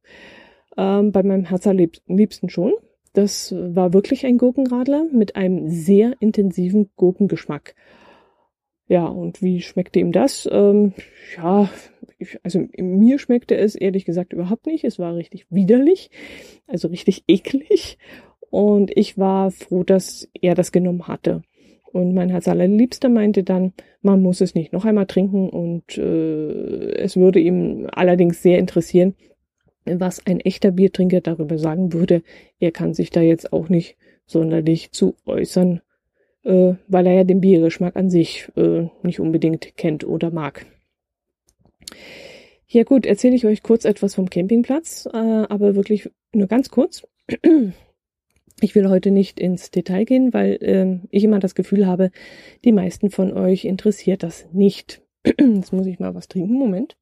Ähm, 0.77 1.11
bei 1.11 1.25
meinem 1.25 1.45
Herz 1.45 1.67
liebsten 2.07 2.49
schon. 2.49 2.73
Das 3.13 3.53
war 3.53 3.93
wirklich 3.93 4.25
ein 4.25 4.39
Gurkenradler 4.39 5.07
mit 5.13 5.35
einem 5.35 5.69
sehr 5.69 6.15
intensiven 6.21 6.91
Gurkengeschmack. 6.95 7.75
Ja, 8.87 9.07
und 9.07 9.43
wie 9.43 9.63
schmeckte 9.63 9.99
ihm 9.99 10.13
das? 10.13 10.49
Ähm, 10.53 10.93
ja, 11.37 11.69
ich, 12.19 12.39
also 12.45 12.69
mir 12.77 13.19
schmeckte 13.19 13.57
es 13.57 13.75
ehrlich 13.75 14.05
gesagt 14.05 14.33
überhaupt 14.33 14.67
nicht. 14.67 14.85
Es 14.85 15.01
war 15.01 15.17
richtig 15.17 15.47
widerlich, 15.51 16.11
also 16.69 16.87
richtig 16.87 17.25
eklig. 17.27 17.99
Und 18.51 18.97
ich 18.97 19.19
war 19.19 19.51
froh, 19.51 19.83
dass 19.83 20.29
er 20.41 20.55
das 20.55 20.71
genommen 20.71 21.09
hatte. 21.09 21.43
Und 21.97 22.15
mein 22.15 22.29
Herz 22.29 22.47
allerliebster 22.47 23.09
meinte 23.09 23.43
dann, 23.43 23.73
man 24.03 24.21
muss 24.21 24.41
es 24.41 24.55
nicht 24.55 24.73
noch 24.73 24.85
einmal 24.85 25.07
trinken. 25.07 25.49
Und 25.49 25.97
äh, 25.97 26.93
es 26.97 27.17
würde 27.17 27.41
ihm 27.41 27.89
allerdings 27.91 28.43
sehr 28.43 28.59
interessieren, 28.59 29.15
was 29.85 30.27
ein 30.27 30.41
echter 30.41 30.73
Biertrinker 30.73 31.21
darüber 31.21 31.59
sagen 31.59 31.93
würde. 31.93 32.23
Er 32.61 32.71
kann 32.71 32.93
sich 32.93 33.11
da 33.11 33.21
jetzt 33.21 33.53
auch 33.53 33.69
nicht 33.69 33.97
sonderlich 34.27 34.93
zu 34.93 35.15
äußern 35.25 35.81
äh, 36.47 36.75
weil 36.87 37.07
er 37.07 37.13
ja 37.13 37.25
den 37.25 37.41
Biergeschmack 37.41 37.97
an 37.97 38.09
sich 38.09 38.49
äh, 38.57 38.89
nicht 39.03 39.21
unbedingt 39.21 39.77
kennt 39.77 40.07
oder 40.07 40.31
mag. 40.31 40.65
Ja 42.69 42.85
gut, 42.85 43.05
erzähle 43.05 43.35
ich 43.35 43.47
euch 43.47 43.63
kurz 43.63 43.85
etwas 43.85 44.15
vom 44.15 44.31
Campingplatz, 44.31 45.09
äh, 45.13 45.17
aber 45.17 45.75
wirklich 45.75 46.11
nur 46.33 46.47
ganz 46.47 46.71
kurz. 46.71 47.07
Ich 48.61 48.75
will 48.75 48.89
heute 48.89 49.11
nicht 49.11 49.39
ins 49.39 49.71
Detail 49.71 50.05
gehen, 50.05 50.33
weil 50.33 50.53
äh, 50.63 50.99
ich 51.11 51.25
immer 51.25 51.41
das 51.41 51.55
Gefühl 51.55 51.87
habe, 51.87 52.11
die 52.65 52.73
meisten 52.73 53.11
von 53.11 53.33
euch 53.33 53.65
interessiert 53.67 54.23
das 54.23 54.47
nicht. 54.53 55.03
Jetzt 55.39 55.73
muss 55.73 55.87
ich 55.87 55.99
mal 55.99 56.15
was 56.15 56.29
trinken. 56.29 56.55
Moment. 56.55 56.97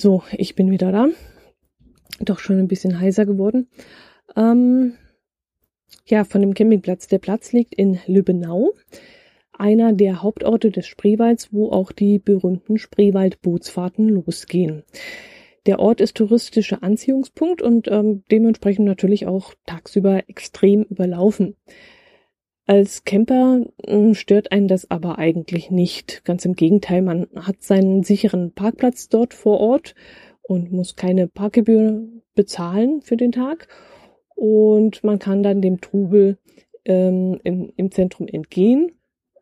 So, 0.00 0.22
ich 0.30 0.54
bin 0.54 0.70
wieder 0.70 0.92
da. 0.92 1.08
Doch 2.20 2.38
schon 2.38 2.60
ein 2.60 2.68
bisschen 2.68 3.00
heiser 3.00 3.26
geworden. 3.26 3.66
Ähm, 4.36 4.94
ja, 6.06 6.22
von 6.22 6.40
dem 6.40 6.54
Campingplatz. 6.54 7.08
Der 7.08 7.18
Platz 7.18 7.50
liegt 7.52 7.74
in 7.74 7.98
Lübbenau, 8.06 8.74
einer 9.58 9.92
der 9.92 10.22
Hauptorte 10.22 10.70
des 10.70 10.86
Spreewalds, 10.86 11.52
wo 11.52 11.70
auch 11.70 11.92
die 11.92 12.18
berühmten 12.18 12.78
Spreewald-Bootsfahrten 12.78 14.08
losgehen. 14.08 14.84
Der 15.66 15.80
Ort 15.80 16.00
ist 16.00 16.16
touristischer 16.16 16.82
Anziehungspunkt 16.82 17.60
und 17.60 17.88
ähm, 17.88 18.22
dementsprechend 18.30 18.86
natürlich 18.86 19.26
auch 19.26 19.54
tagsüber 19.66 20.28
extrem 20.28 20.82
überlaufen. 20.84 21.56
Als 22.66 23.04
Camper 23.04 23.64
hm, 23.86 24.14
stört 24.14 24.52
einen 24.52 24.68
das 24.68 24.90
aber 24.90 25.18
eigentlich 25.18 25.70
nicht. 25.70 26.22
Ganz 26.24 26.44
im 26.44 26.54
Gegenteil, 26.54 27.02
man 27.02 27.26
hat 27.34 27.62
seinen 27.62 28.02
sicheren 28.02 28.52
Parkplatz 28.52 29.08
dort 29.08 29.34
vor 29.34 29.58
Ort 29.60 29.94
und 30.42 30.70
muss 30.70 30.96
keine 30.96 31.28
Parkgebühr 31.28 32.06
bezahlen 32.34 33.00
für 33.02 33.16
den 33.16 33.32
Tag. 33.32 33.68
Und 34.34 35.02
man 35.02 35.18
kann 35.18 35.42
dann 35.42 35.62
dem 35.62 35.80
Trubel 35.80 36.38
ähm, 36.84 37.40
im, 37.42 37.72
im 37.76 37.90
Zentrum 37.90 38.28
entgehen. 38.28 38.92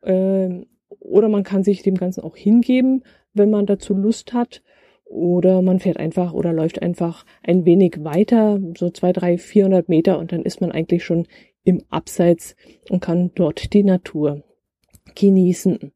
Ähm, 0.06 0.66
oder 1.00 1.28
man 1.28 1.42
kann 1.44 1.62
sich 1.62 1.82
dem 1.82 1.96
Ganzen 1.96 2.22
auch 2.22 2.36
hingeben, 2.36 3.04
wenn 3.34 3.50
man 3.50 3.66
dazu 3.66 3.94
Lust 3.94 4.32
hat. 4.32 4.62
Oder 5.04 5.62
man 5.62 5.78
fährt 5.78 5.98
einfach 5.98 6.32
oder 6.32 6.52
läuft 6.52 6.82
einfach 6.82 7.24
ein 7.44 7.64
wenig 7.64 8.02
weiter, 8.02 8.60
so 8.76 8.90
zwei, 8.90 9.12
drei, 9.12 9.38
vierhundert 9.38 9.88
Meter 9.88 10.18
und 10.18 10.32
dann 10.32 10.42
ist 10.42 10.60
man 10.60 10.72
eigentlich 10.72 11.04
schon 11.04 11.28
im 11.62 11.82
Abseits 11.90 12.56
und 12.90 13.00
kann 13.00 13.30
dort 13.34 13.72
die 13.72 13.84
Natur 13.84 14.42
genießen. 15.14 15.92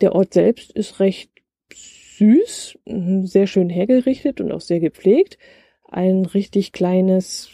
Der 0.00 0.14
Ort 0.14 0.32
selbst 0.32 0.72
ist 0.72 1.00
recht 1.00 1.30
süß, 1.72 2.78
sehr 3.24 3.46
schön 3.46 3.68
hergerichtet 3.68 4.40
und 4.40 4.52
auch 4.52 4.60
sehr 4.60 4.80
gepflegt. 4.80 5.38
Ein 5.84 6.24
richtig 6.24 6.72
kleines, 6.72 7.50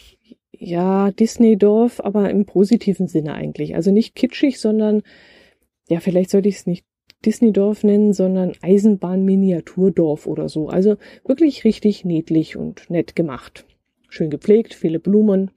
ja, 0.51 1.11
Disney-Dorf, 1.11 1.99
aber 1.99 2.29
im 2.29 2.45
positiven 2.45 3.07
Sinne 3.07 3.33
eigentlich. 3.33 3.75
Also 3.75 3.91
nicht 3.91 4.15
kitschig, 4.15 4.59
sondern, 4.59 5.03
ja, 5.89 5.99
vielleicht 5.99 6.29
sollte 6.29 6.49
ich 6.49 6.55
es 6.55 6.67
nicht 6.67 6.85
Disney-Dorf 7.25 7.83
nennen, 7.83 8.13
sondern 8.13 8.53
Eisenbahn-Miniaturdorf 8.61 10.27
oder 10.27 10.49
so. 10.49 10.69
Also 10.69 10.97
wirklich 11.25 11.63
richtig 11.63 12.05
niedlich 12.05 12.57
und 12.57 12.89
nett 12.89 13.15
gemacht. 13.15 13.65
Schön 14.09 14.29
gepflegt, 14.29 14.73
viele 14.73 14.99
Blumen, 14.99 15.51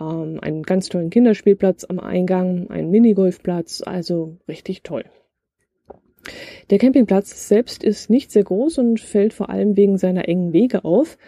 ähm, 0.00 0.38
einen 0.40 0.62
ganz 0.62 0.88
tollen 0.88 1.10
Kinderspielplatz 1.10 1.84
am 1.84 2.00
Eingang, 2.00 2.70
einen 2.70 2.90
Minigolfplatz, 2.90 3.82
also 3.84 4.36
richtig 4.48 4.82
toll. 4.82 5.04
Der 6.70 6.78
Campingplatz 6.78 7.48
selbst 7.48 7.82
ist 7.82 8.10
nicht 8.10 8.30
sehr 8.30 8.44
groß 8.44 8.78
und 8.78 9.00
fällt 9.00 9.32
vor 9.32 9.50
allem 9.50 9.76
wegen 9.76 9.98
seiner 9.98 10.28
engen 10.28 10.52
Wege 10.52 10.84
auf. 10.84 11.18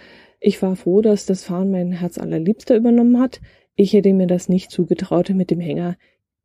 Ich 0.41 0.61
war 0.63 0.77
froh, 0.77 1.01
dass 1.03 1.27
das 1.27 1.45
Fahren 1.45 1.71
mein 1.71 1.93
Herz 1.93 2.19
allerliebster 2.19 2.77
übernommen 2.77 3.21
hat. 3.21 3.41
Ich 3.75 3.93
hätte 3.93 4.13
mir 4.13 4.27
das 4.27 4.49
nicht 4.49 4.71
zugetraut, 4.71 5.31
mit 5.31 5.51
dem 5.51 5.61
Hänger 5.61 5.97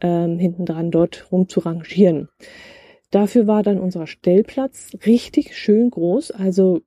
ähm, 0.01 0.39
hinten 0.39 0.65
dran 0.65 0.91
dort 0.91 1.31
rumzurangieren. 1.31 2.29
Dafür 3.11 3.47
war 3.47 3.63
dann 3.63 3.79
unser 3.79 4.05
Stellplatz 4.05 4.91
richtig 5.05 5.57
schön 5.57 5.89
groß, 5.89 6.31
also 6.31 6.81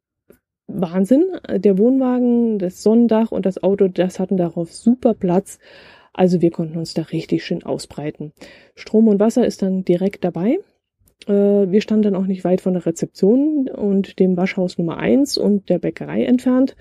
Wahnsinn. 0.66 1.24
Der 1.48 1.78
Wohnwagen, 1.78 2.58
das 2.58 2.82
Sonnendach 2.82 3.32
und 3.32 3.46
das 3.46 3.62
Auto, 3.62 3.88
das 3.88 4.20
hatten 4.20 4.36
darauf 4.36 4.72
super 4.72 5.14
Platz. 5.14 5.58
Also 6.12 6.40
wir 6.40 6.50
konnten 6.50 6.78
uns 6.78 6.94
da 6.94 7.02
richtig 7.02 7.44
schön 7.44 7.62
ausbreiten. 7.62 8.32
Strom 8.74 9.08
und 9.08 9.20
Wasser 9.20 9.46
ist 9.46 9.62
dann 9.62 9.84
direkt 9.84 10.24
dabei. 10.24 10.58
Äh, 11.26 11.32
wir 11.70 11.80
standen 11.80 12.02
dann 12.02 12.16
auch 12.16 12.26
nicht 12.26 12.44
weit 12.44 12.60
von 12.60 12.74
der 12.74 12.86
Rezeption 12.86 13.68
und 13.68 14.18
dem 14.18 14.36
Waschhaus 14.36 14.78
Nummer 14.78 14.98
eins 14.98 15.38
und 15.38 15.68
der 15.68 15.78
Bäckerei 15.78 16.24
entfernt, 16.24 16.76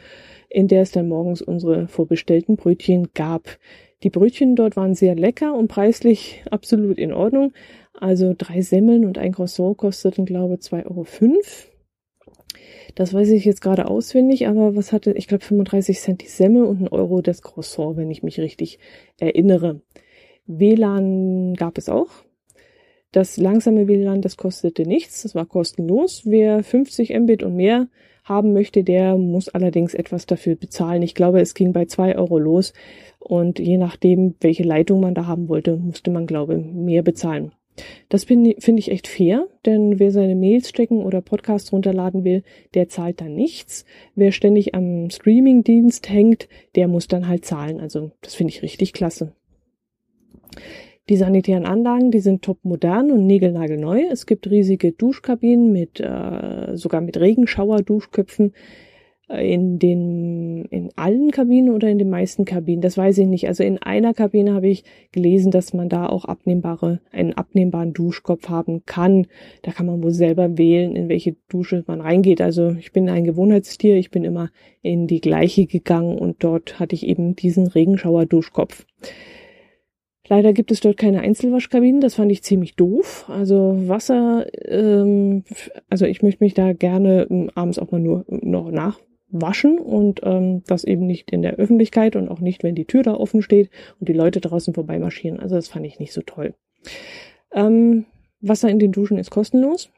in 0.49 0.67
der 0.67 0.81
es 0.81 0.91
dann 0.91 1.07
morgens 1.07 1.41
unsere 1.41 1.87
vorbestellten 1.87 2.55
Brötchen 2.55 3.09
gab. 3.13 3.57
Die 4.03 4.09
Brötchen 4.09 4.55
dort 4.55 4.75
waren 4.77 4.95
sehr 4.95 5.15
lecker 5.15 5.53
und 5.53 5.67
preislich 5.67 6.43
absolut 6.51 6.97
in 6.97 7.11
Ordnung. 7.11 7.53
Also 7.93 8.33
drei 8.37 8.61
Semmeln 8.61 9.05
und 9.05 9.17
ein 9.17 9.33
Croissant 9.33 9.77
kosteten, 9.77 10.25
glaube 10.25 10.55
ich, 10.55 10.61
2,05 10.61 10.85
Euro. 10.85 11.05
Das 12.95 13.13
weiß 13.13 13.29
ich 13.29 13.45
jetzt 13.45 13.61
gerade 13.61 13.87
auswendig, 13.87 14.47
aber 14.47 14.75
was 14.75 14.91
hatte, 14.91 15.13
ich 15.13 15.27
glaube 15.27 15.43
35 15.43 15.99
Cent 15.99 16.21
die 16.21 16.27
Semmel 16.27 16.63
und 16.63 16.81
ein 16.81 16.87
Euro 16.87 17.21
das 17.21 17.41
Croissant, 17.41 17.97
wenn 17.97 18.09
ich 18.09 18.23
mich 18.23 18.39
richtig 18.39 18.79
erinnere. 19.19 19.81
WLAN 20.47 21.53
gab 21.55 21.77
es 21.77 21.89
auch. 21.89 22.09
Das 23.11 23.37
langsame 23.37 23.87
WLAN, 23.87 24.21
das 24.21 24.37
kostete 24.37 24.83
nichts, 24.83 25.23
das 25.23 25.35
war 25.35 25.45
kostenlos. 25.45 26.23
Wer 26.25 26.63
50 26.63 27.17
Mbit 27.19 27.43
und 27.43 27.55
mehr 27.55 27.87
haben 28.29 28.53
möchte, 28.53 28.83
der 28.83 29.17
muss 29.17 29.49
allerdings 29.49 29.93
etwas 29.93 30.25
dafür 30.25 30.55
bezahlen. 30.55 31.01
Ich 31.01 31.15
glaube, 31.15 31.41
es 31.41 31.53
ging 31.53 31.73
bei 31.73 31.85
zwei 31.85 32.15
Euro 32.15 32.39
los 32.39 32.73
und 33.19 33.59
je 33.59 33.77
nachdem, 33.77 34.35
welche 34.39 34.63
Leitung 34.63 35.01
man 35.01 35.15
da 35.15 35.25
haben 35.25 35.49
wollte, 35.49 35.75
musste 35.75 36.11
man, 36.11 36.27
glaube 36.27 36.57
ich, 36.57 36.65
mehr 36.65 37.01
bezahlen. 37.01 37.51
Das 38.09 38.25
finde 38.25 38.55
ich 38.57 38.91
echt 38.91 39.07
fair, 39.07 39.47
denn 39.65 39.99
wer 39.99 40.11
seine 40.11 40.35
Mails 40.35 40.73
checken 40.73 41.01
oder 41.01 41.21
Podcasts 41.21 41.71
runterladen 41.71 42.25
will, 42.25 42.43
der 42.73 42.89
zahlt 42.89 43.21
dann 43.21 43.35
nichts. 43.35 43.85
Wer 44.15 44.33
ständig 44.33 44.75
am 44.75 45.09
Streamingdienst 45.09 46.09
hängt, 46.09 46.49
der 46.75 46.89
muss 46.89 47.07
dann 47.07 47.27
halt 47.27 47.45
zahlen. 47.45 47.79
Also 47.79 48.11
das 48.21 48.35
finde 48.35 48.53
ich 48.53 48.63
richtig 48.63 48.91
klasse. 48.91 49.33
Die 51.09 51.17
sanitären 51.17 51.65
Anlagen, 51.65 52.11
die 52.11 52.19
sind 52.19 52.43
top 52.43 52.59
modern 52.63 53.11
und 53.11 53.25
niegelnagelneu. 53.25 54.03
Es 54.11 54.27
gibt 54.27 54.49
riesige 54.49 54.91
Duschkabinen 54.91 55.71
mit 55.71 55.99
äh, 55.99 56.77
sogar 56.77 57.01
mit 57.01 57.19
Regenschauer-Duschköpfen 57.19 58.53
in 59.29 59.77
den 59.77 60.65
in 60.65 60.89
allen 60.95 61.29
Kabinen 61.29 61.73
oder 61.73 61.87
in 61.87 61.99
den 61.99 62.09
meisten 62.09 62.45
Kabinen, 62.45 62.81
das 62.81 62.97
weiß 62.97 63.19
ich 63.19 63.27
nicht. 63.27 63.47
Also 63.47 63.63
in 63.63 63.77
einer 63.77 64.15
Kabine 64.15 64.53
habe 64.53 64.67
ich 64.67 64.83
gelesen, 65.11 65.51
dass 65.51 65.73
man 65.73 65.87
da 65.87 66.07
auch 66.07 66.25
abnehmbare 66.25 66.99
einen 67.11 67.33
abnehmbaren 67.33 67.93
Duschkopf 67.93 68.49
haben 68.49 68.85
kann. 68.85 69.27
Da 69.61 69.71
kann 69.71 69.85
man 69.85 70.01
wohl 70.01 70.11
selber 70.11 70.57
wählen, 70.57 70.95
in 70.95 71.09
welche 71.09 71.35
Dusche 71.47 71.83
man 71.85 72.01
reingeht. 72.01 72.41
Also 72.41 72.71
ich 72.79 72.91
bin 72.91 73.07
ein 73.07 73.23
Gewohnheitstier, 73.23 73.97
ich 73.97 74.09
bin 74.09 74.23
immer 74.23 74.49
in 74.81 75.05
die 75.05 75.21
gleiche 75.21 75.67
gegangen 75.67 76.17
und 76.17 76.43
dort 76.43 76.79
hatte 76.79 76.95
ich 76.95 77.05
eben 77.05 77.35
diesen 77.35 77.67
Regenschauer 77.67 78.25
Duschkopf. 78.25 78.85
Leider 80.29 80.53
gibt 80.53 80.71
es 80.71 80.79
dort 80.79 80.97
keine 80.97 81.21
Einzelwaschkabinen, 81.21 82.01
das 82.01 82.13
fand 82.13 82.31
ich 82.31 82.43
ziemlich 82.43 82.75
doof. 82.75 83.25
Also 83.29 83.87
Wasser, 83.87 84.45
ähm, 84.67 85.43
also 85.89 86.05
ich 86.05 86.21
möchte 86.21 86.43
mich 86.43 86.53
da 86.53 86.73
gerne 86.73 87.25
ähm, 87.31 87.49
abends 87.55 87.79
auch 87.79 87.89
mal 87.89 87.99
nur 87.99 88.25
noch 88.27 88.69
nach 88.69 88.99
waschen 89.31 89.79
und 89.79 90.21
ähm, 90.23 90.63
das 90.67 90.83
eben 90.83 91.07
nicht 91.07 91.31
in 91.31 91.41
der 91.41 91.55
Öffentlichkeit 91.55 92.15
und 92.15 92.29
auch 92.29 92.41
nicht, 92.41 92.63
wenn 92.63 92.75
die 92.75 92.85
Tür 92.85 93.01
da 93.01 93.15
offen 93.15 93.41
steht 93.41 93.71
und 93.99 94.07
die 94.07 94.13
Leute 94.13 94.39
draußen 94.39 94.75
vorbeimarschieren. 94.75 95.39
Also 95.39 95.55
das 95.55 95.67
fand 95.67 95.87
ich 95.87 95.99
nicht 95.99 96.13
so 96.13 96.21
toll. 96.21 96.53
Ähm, 97.51 98.05
Wasser 98.39 98.69
in 98.69 98.77
den 98.77 98.91
Duschen 98.91 99.17
ist 99.17 99.31
kostenlos, 99.31 99.89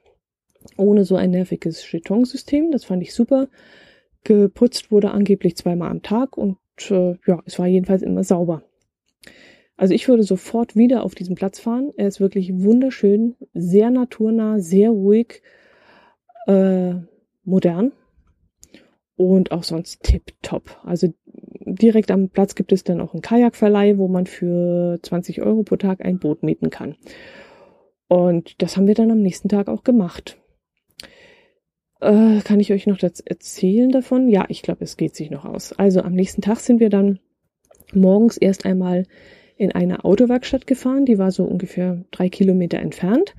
ohne 0.78 1.04
so 1.04 1.18
ein 1.18 1.32
nerviges 1.32 1.84
Chetonsystem. 1.84 2.72
Das 2.72 2.86
fand 2.86 3.04
ich 3.04 3.14
super. 3.14 3.50
Geputzt 4.24 4.92
wurde 4.92 5.12
angeblich 5.12 5.58
zweimal 5.58 5.92
am 5.92 6.04
Tag 6.04 6.38
und 6.38 6.58
äh, 6.90 7.16
ja, 7.28 7.42
es 7.46 7.60
war 7.60 7.68
jedenfalls 7.68 8.02
immer 8.02 8.24
sauber. 8.24 8.64
Also 9.82 9.96
ich 9.96 10.08
würde 10.08 10.22
sofort 10.22 10.76
wieder 10.76 11.04
auf 11.04 11.16
diesen 11.16 11.34
Platz 11.34 11.60
fahren. 11.60 11.92
Er 11.98 12.08
ist 12.08 12.20
wirklich 12.20 12.52
wunderschön, 12.54 13.36
sehr 13.56 13.90
naturnah, 13.90 14.60
sehr 14.60 14.92
ruhig, 14.92 15.42
äh, 16.46 16.94
modern 17.44 17.92
und 19.16 19.52
auch 19.52 19.64
sonst 19.64 20.04
tipptopp. 20.04 20.80
Also 20.84 21.12
direkt 21.66 22.12
am 22.12 22.30
Platz 22.30 22.54
gibt 22.54 22.72
es 22.72 22.84
dann 22.84 23.02
auch 23.02 23.16
einen 23.16 23.24
Kajakverleih, 23.24 23.98
wo 23.98 24.08
man 24.08 24.28
für 24.28 25.00
20 25.02 25.42
Euro 25.42 25.64
pro 25.64 25.78
Tag 25.78 26.06
ein 26.06 26.20
Boot 26.20 26.44
mieten 26.44 26.70
kann. 26.70 26.96
Und 28.08 28.62
das 28.62 28.78
haben 28.78 28.86
wir 28.86 28.94
dann 28.94 29.10
am 29.10 29.24
nächsten 29.24 29.50
Tag 29.50 29.68
auch 29.68 29.84
gemacht. 29.84 30.38
Äh, 32.02 32.42
kann 32.42 32.60
ich 32.60 32.72
euch 32.72 32.86
noch 32.86 33.00
das 33.00 33.20
erzählen 33.22 33.90
davon? 33.90 34.30
Ja, 34.30 34.46
ich 34.48 34.62
glaube, 34.62 34.84
es 34.84 34.96
geht 34.96 35.16
sich 35.16 35.32
noch 35.32 35.44
aus. 35.44 35.74
Also 35.74 36.04
am 36.04 36.14
nächsten 36.14 36.44
Tag 36.44 36.60
sind 36.60 36.80
wir 36.80 36.92
dann 36.92 37.18
morgens 37.94 38.38
erst 38.38 38.68
einmal 38.68 39.08
in 39.62 39.72
eine 39.72 40.04
Autowerkstatt 40.04 40.66
gefahren. 40.66 41.06
Die 41.06 41.20
war 41.20 41.32
so 41.32 41.44
ungefähr 41.44 42.04
drei 42.10 42.30
Kilometer 42.30 42.80
entfernt, 42.80 43.36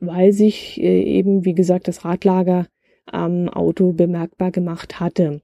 weil 0.00 0.32
sich 0.32 0.78
äh, 0.78 1.02
eben, 1.02 1.46
wie 1.46 1.54
gesagt, 1.54 1.88
das 1.88 2.04
Radlager 2.04 2.66
am 3.06 3.48
Auto 3.48 3.92
bemerkbar 3.92 4.50
gemacht 4.50 5.00
hatte. 5.00 5.40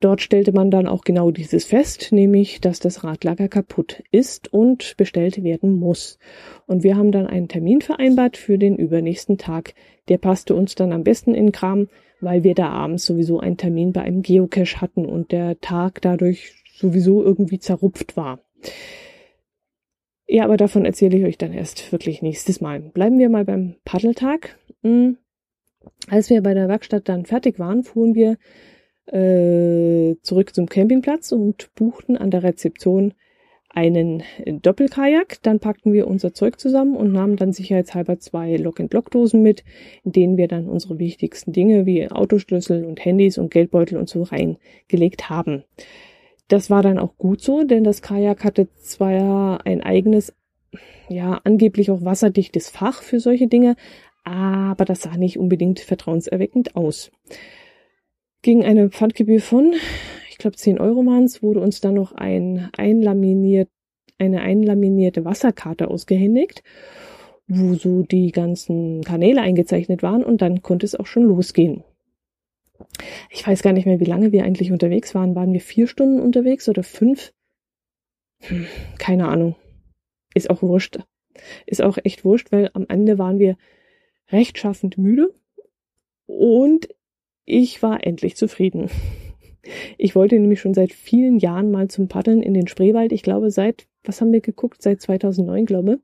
Dort 0.00 0.20
stellte 0.20 0.52
man 0.52 0.70
dann 0.70 0.86
auch 0.86 1.02
genau 1.02 1.32
dieses 1.32 1.64
fest, 1.64 2.12
nämlich, 2.12 2.60
dass 2.60 2.78
das 2.78 3.02
Radlager 3.02 3.48
kaputt 3.48 4.04
ist 4.12 4.52
und 4.52 4.96
bestellt 4.96 5.42
werden 5.42 5.76
muss. 5.76 6.20
Und 6.66 6.84
wir 6.84 6.96
haben 6.96 7.10
dann 7.10 7.26
einen 7.26 7.48
Termin 7.48 7.80
vereinbart 7.80 8.36
für 8.36 8.58
den 8.58 8.76
übernächsten 8.76 9.38
Tag. 9.38 9.74
Der 10.08 10.18
passte 10.18 10.54
uns 10.54 10.76
dann 10.76 10.92
am 10.92 11.02
besten 11.02 11.34
in 11.34 11.50
Kram, 11.50 11.88
weil 12.20 12.44
wir 12.44 12.54
da 12.54 12.68
abends 12.68 13.06
sowieso 13.06 13.40
einen 13.40 13.56
Termin 13.56 13.92
bei 13.92 14.02
einem 14.02 14.22
Geocache 14.22 14.80
hatten 14.80 15.04
und 15.04 15.32
der 15.32 15.60
Tag 15.60 16.00
dadurch 16.00 16.52
sowieso 16.76 17.24
irgendwie 17.24 17.58
zerrupft 17.58 18.16
war. 18.16 18.38
Ja, 20.30 20.44
aber 20.44 20.58
davon 20.58 20.84
erzähle 20.84 21.16
ich 21.16 21.24
euch 21.24 21.38
dann 21.38 21.54
erst 21.54 21.90
wirklich 21.90 22.20
nächstes 22.20 22.60
Mal. 22.60 22.80
Bleiben 22.80 23.18
wir 23.18 23.30
mal 23.30 23.46
beim 23.46 23.76
Paddeltag. 23.84 24.58
Hm. 24.82 25.16
Als 26.08 26.28
wir 26.28 26.42
bei 26.42 26.52
der 26.52 26.68
Werkstatt 26.68 27.08
dann 27.08 27.24
fertig 27.24 27.58
waren, 27.58 27.82
fuhren 27.82 28.14
wir 28.14 28.36
äh, 29.06 30.16
zurück 30.20 30.54
zum 30.54 30.68
Campingplatz 30.68 31.32
und 31.32 31.74
buchten 31.74 32.18
an 32.18 32.30
der 32.30 32.42
Rezeption 32.42 33.14
einen 33.70 34.22
Doppelkajak. 34.44 35.38
Dann 35.42 35.60
packten 35.60 35.94
wir 35.94 36.06
unser 36.06 36.34
Zeug 36.34 36.60
zusammen 36.60 36.94
und 36.94 37.10
nahmen 37.10 37.36
dann 37.36 37.54
sicherheitshalber 37.54 38.18
zwei 38.18 38.56
Lock-and-Lock-Dosen 38.56 39.40
mit, 39.40 39.64
in 40.04 40.12
denen 40.12 40.36
wir 40.36 40.48
dann 40.48 40.68
unsere 40.68 40.98
wichtigsten 40.98 41.52
Dinge 41.52 41.86
wie 41.86 42.10
Autoschlüssel 42.10 42.84
und 42.84 43.02
Handys 43.02 43.38
und 43.38 43.50
Geldbeutel 43.50 43.96
und 43.96 44.10
so 44.10 44.24
reingelegt 44.24 45.30
haben. 45.30 45.64
Das 46.48 46.70
war 46.70 46.82
dann 46.82 46.98
auch 46.98 47.16
gut 47.18 47.42
so, 47.42 47.64
denn 47.64 47.84
das 47.84 48.00
Kajak 48.00 48.42
hatte 48.42 48.68
zwar 48.74 49.66
ein 49.66 49.82
eigenes, 49.82 50.34
ja, 51.08 51.40
angeblich 51.44 51.90
auch 51.90 52.04
wasserdichtes 52.04 52.70
Fach 52.70 53.02
für 53.02 53.20
solche 53.20 53.48
Dinge, 53.48 53.76
aber 54.24 54.84
das 54.84 55.02
sah 55.02 55.16
nicht 55.16 55.38
unbedingt 55.38 55.80
vertrauenserweckend 55.80 56.74
aus. 56.74 57.10
Gegen 58.40 58.64
eine 58.64 58.88
Pfandgebühr 58.88 59.40
von, 59.40 59.74
ich 60.30 60.38
glaube 60.38 60.56
10 60.56 60.78
Euro 60.78 61.04
waren 61.04 61.28
wurde 61.42 61.60
uns 61.60 61.80
dann 61.80 61.94
noch 61.94 62.12
ein 62.12 62.70
einlaminiert, 62.76 63.68
eine 64.18 64.40
einlaminierte 64.40 65.24
Wasserkarte 65.24 65.88
ausgehändigt, 65.88 66.62
wo 67.46 67.74
so 67.74 68.02
die 68.02 68.32
ganzen 68.32 69.02
Kanäle 69.02 69.42
eingezeichnet 69.42 70.02
waren 70.02 70.24
und 70.24 70.40
dann 70.40 70.62
konnte 70.62 70.86
es 70.86 70.94
auch 70.94 71.06
schon 71.06 71.24
losgehen. 71.24 71.84
Ich 73.30 73.46
weiß 73.46 73.62
gar 73.62 73.72
nicht 73.72 73.86
mehr, 73.86 74.00
wie 74.00 74.04
lange 74.04 74.32
wir 74.32 74.44
eigentlich 74.44 74.72
unterwegs 74.72 75.14
waren. 75.14 75.34
Waren 75.34 75.52
wir 75.52 75.60
vier 75.60 75.86
Stunden 75.86 76.20
unterwegs 76.20 76.68
oder 76.68 76.82
fünf? 76.82 77.32
Hm, 78.40 78.66
keine 78.98 79.28
Ahnung. 79.28 79.56
Ist 80.34 80.50
auch 80.50 80.62
wurscht. 80.62 80.98
Ist 81.66 81.82
auch 81.82 81.98
echt 82.02 82.24
wurscht, 82.24 82.52
weil 82.52 82.70
am 82.74 82.86
Ende 82.88 83.18
waren 83.18 83.38
wir 83.38 83.56
rechtschaffend 84.30 84.98
müde 84.98 85.32
und 86.26 86.88
ich 87.44 87.82
war 87.82 88.04
endlich 88.04 88.36
zufrieden. 88.36 88.90
Ich 89.96 90.14
wollte 90.14 90.38
nämlich 90.38 90.60
schon 90.60 90.74
seit 90.74 90.92
vielen 90.92 91.38
Jahren 91.38 91.70
mal 91.70 91.88
zum 91.88 92.08
Paddeln 92.08 92.42
in 92.42 92.54
den 92.54 92.68
Spreewald. 92.68 93.12
Ich 93.12 93.22
glaube, 93.22 93.50
seit, 93.50 93.86
was 94.04 94.20
haben 94.20 94.32
wir 94.32 94.40
geguckt? 94.40 94.82
Seit 94.82 95.00
2009, 95.00 95.66
glaube. 95.66 96.00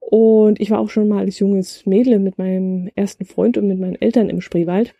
Und 0.00 0.60
ich 0.60 0.70
war 0.70 0.80
auch 0.80 0.90
schon 0.90 1.08
mal 1.08 1.20
als 1.20 1.38
junges 1.38 1.86
Mädel 1.86 2.18
mit 2.18 2.38
meinem 2.38 2.90
ersten 2.96 3.24
Freund 3.24 3.56
und 3.58 3.68
mit 3.68 3.78
meinen 3.78 4.00
Eltern 4.00 4.30
im 4.30 4.40
Spreewald. 4.40 4.94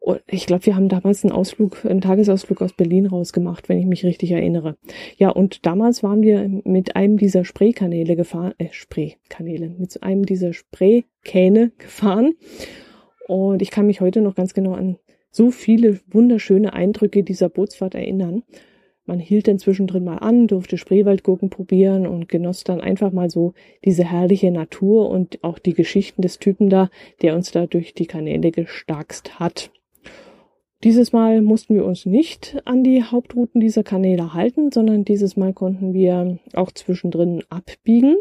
Und 0.00 0.22
ich 0.26 0.46
glaube, 0.46 0.64
wir 0.66 0.76
haben 0.76 0.88
damals 0.88 1.24
einen 1.24 1.32
Ausflug, 1.32 1.84
einen 1.84 2.00
Tagesausflug 2.00 2.62
aus 2.62 2.72
Berlin 2.72 3.06
rausgemacht, 3.06 3.68
wenn 3.68 3.78
ich 3.78 3.86
mich 3.86 4.04
richtig 4.04 4.30
erinnere. 4.30 4.76
Ja, 5.16 5.30
und 5.30 5.66
damals 5.66 6.02
waren 6.02 6.22
wir 6.22 6.48
mit 6.64 6.96
einem 6.96 7.18
dieser 7.18 7.44
Spraykanäle 7.44 8.16
gefahren, 8.16 8.54
äh, 8.58 8.68
Spraykanäle, 8.70 9.70
mit 9.70 10.02
einem 10.02 10.24
dieser 10.24 10.52
Spraykähne 10.52 11.72
gefahren. 11.78 12.34
Und 13.26 13.60
ich 13.60 13.70
kann 13.70 13.86
mich 13.86 14.00
heute 14.00 14.20
noch 14.20 14.34
ganz 14.34 14.54
genau 14.54 14.72
an 14.72 14.98
so 15.30 15.50
viele 15.50 16.00
wunderschöne 16.10 16.72
Eindrücke 16.72 17.22
dieser 17.22 17.48
Bootsfahrt 17.48 17.94
erinnern. 17.94 18.44
Man 19.04 19.20
hielt 19.20 19.48
dann 19.48 19.58
zwischendrin 19.58 20.04
mal 20.04 20.18
an, 20.18 20.46
durfte 20.48 20.76
Spreewaldgurken 20.76 21.48
probieren 21.48 22.06
und 22.06 22.28
genoss 22.28 22.62
dann 22.64 22.80
einfach 22.80 23.10
mal 23.10 23.30
so 23.30 23.54
diese 23.84 24.04
herrliche 24.04 24.50
Natur 24.50 25.08
und 25.08 25.42
auch 25.42 25.58
die 25.58 25.72
Geschichten 25.72 26.22
des 26.22 26.38
Typen 26.38 26.68
da, 26.68 26.90
der 27.22 27.34
uns 27.34 27.50
da 27.50 27.66
durch 27.66 27.94
die 27.94 28.06
Kanäle 28.06 28.50
gestarkst 28.50 29.40
hat. 29.40 29.70
Dieses 30.84 31.12
Mal 31.12 31.42
mussten 31.42 31.74
wir 31.74 31.84
uns 31.84 32.06
nicht 32.06 32.56
an 32.64 32.84
die 32.84 33.02
Hauptrouten 33.02 33.60
dieser 33.60 33.82
Kanäle 33.82 34.32
halten, 34.32 34.70
sondern 34.70 35.04
dieses 35.04 35.36
Mal 35.36 35.52
konnten 35.52 35.92
wir 35.92 36.38
auch 36.54 36.70
zwischendrin 36.70 37.42
abbiegen. 37.48 38.16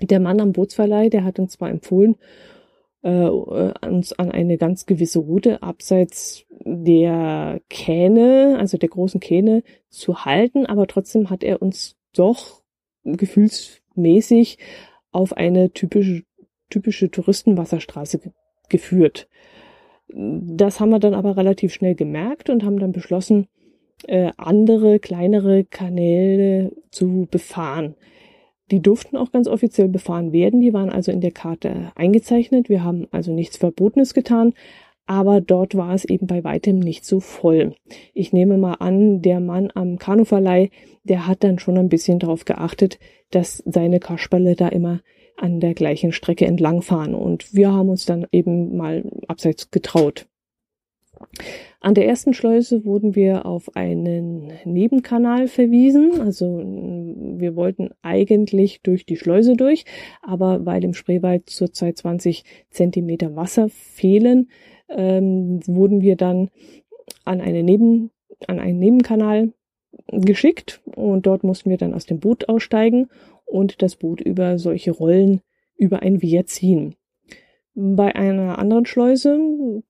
Der 0.00 0.18
Mann 0.18 0.40
am 0.40 0.52
Bootsverleih, 0.52 1.10
der 1.10 1.24
hat 1.24 1.38
uns 1.38 1.52
zwar 1.52 1.68
empfohlen, 1.68 2.16
äh, 3.02 3.28
uns 3.28 4.14
an 4.14 4.30
eine 4.30 4.56
ganz 4.56 4.86
gewisse 4.86 5.18
Route 5.18 5.62
abseits 5.62 6.46
der 6.64 7.60
Kähne, 7.68 8.56
also 8.58 8.78
der 8.78 8.88
großen 8.88 9.20
Kähne, 9.20 9.62
zu 9.90 10.24
halten, 10.24 10.64
aber 10.64 10.86
trotzdem 10.86 11.28
hat 11.28 11.44
er 11.44 11.60
uns 11.60 11.96
doch 12.14 12.62
gefühlsmäßig 13.04 14.58
auf 15.12 15.36
eine 15.36 15.70
typische, 15.72 16.22
typische 16.70 17.10
Touristenwasserstraße 17.10 18.20
geführt. 18.70 19.28
Das 20.16 20.78
haben 20.78 20.90
wir 20.90 21.00
dann 21.00 21.14
aber 21.14 21.36
relativ 21.36 21.72
schnell 21.72 21.96
gemerkt 21.96 22.48
und 22.48 22.62
haben 22.62 22.78
dann 22.78 22.92
beschlossen, 22.92 23.48
äh, 24.06 24.30
andere 24.36 25.00
kleinere 25.00 25.64
Kanäle 25.64 26.72
zu 26.90 27.26
befahren. 27.30 27.96
Die 28.70 28.80
durften 28.80 29.16
auch 29.16 29.32
ganz 29.32 29.48
offiziell 29.48 29.88
befahren 29.88 30.32
werden, 30.32 30.60
die 30.60 30.72
waren 30.72 30.90
also 30.90 31.10
in 31.10 31.20
der 31.20 31.32
Karte 31.32 31.92
eingezeichnet. 31.96 32.68
Wir 32.68 32.84
haben 32.84 33.08
also 33.10 33.32
nichts 33.32 33.56
Verbotenes 33.56 34.14
getan, 34.14 34.54
aber 35.06 35.40
dort 35.40 35.76
war 35.76 35.92
es 35.94 36.04
eben 36.04 36.26
bei 36.26 36.44
weitem 36.44 36.78
nicht 36.78 37.04
so 37.04 37.20
voll. 37.20 37.74
Ich 38.14 38.32
nehme 38.32 38.56
mal 38.56 38.74
an, 38.74 39.20
der 39.20 39.40
Mann 39.40 39.70
am 39.74 39.98
Kanuverleih, 39.98 40.70
der 41.02 41.26
hat 41.26 41.44
dann 41.44 41.58
schon 41.58 41.76
ein 41.76 41.88
bisschen 41.88 42.20
darauf 42.20 42.44
geachtet, 42.44 42.98
dass 43.30 43.62
seine 43.66 44.00
Kasperle 44.00 44.54
da 44.54 44.68
immer 44.68 45.00
an 45.36 45.60
der 45.60 45.74
gleichen 45.74 46.12
Strecke 46.12 46.46
entlangfahren. 46.46 47.14
Und 47.14 47.54
wir 47.54 47.72
haben 47.72 47.88
uns 47.88 48.06
dann 48.06 48.26
eben 48.32 48.76
mal 48.76 49.04
abseits 49.28 49.70
getraut. 49.70 50.26
An 51.80 51.94
der 51.94 52.06
ersten 52.06 52.32
Schleuse 52.32 52.84
wurden 52.84 53.14
wir 53.14 53.46
auf 53.46 53.76
einen 53.76 54.52
Nebenkanal 54.64 55.48
verwiesen. 55.48 56.20
Also 56.20 56.58
wir 56.58 57.56
wollten 57.56 57.90
eigentlich 58.02 58.80
durch 58.82 59.06
die 59.06 59.16
Schleuse 59.16 59.54
durch, 59.54 59.84
aber 60.22 60.64
weil 60.64 60.82
im 60.82 60.94
Spreewald 60.94 61.50
zurzeit 61.50 61.98
20 61.98 62.44
Zentimeter 62.70 63.36
Wasser 63.36 63.68
fehlen, 63.68 64.48
ähm, 64.88 65.60
wurden 65.66 66.00
wir 66.00 66.16
dann 66.16 66.50
an, 67.24 67.40
eine 67.40 67.62
Neben, 67.62 68.10
an 68.46 68.60
einen 68.60 68.78
Nebenkanal 68.78 69.52
geschickt 70.10 70.80
und 70.94 71.26
dort 71.26 71.44
mussten 71.44 71.70
wir 71.70 71.78
dann 71.78 71.94
aus 71.94 72.06
dem 72.06 72.20
Boot 72.20 72.48
aussteigen 72.48 73.08
und 73.44 73.82
das 73.82 73.96
Boot 73.96 74.20
über 74.20 74.58
solche 74.58 74.90
Rollen 74.90 75.40
über 75.76 76.02
ein 76.02 76.22
Wehr 76.22 76.46
ziehen. 76.46 76.94
Bei 77.76 78.14
einer 78.14 78.58
anderen 78.60 78.86
Schleuse, 78.86 79.36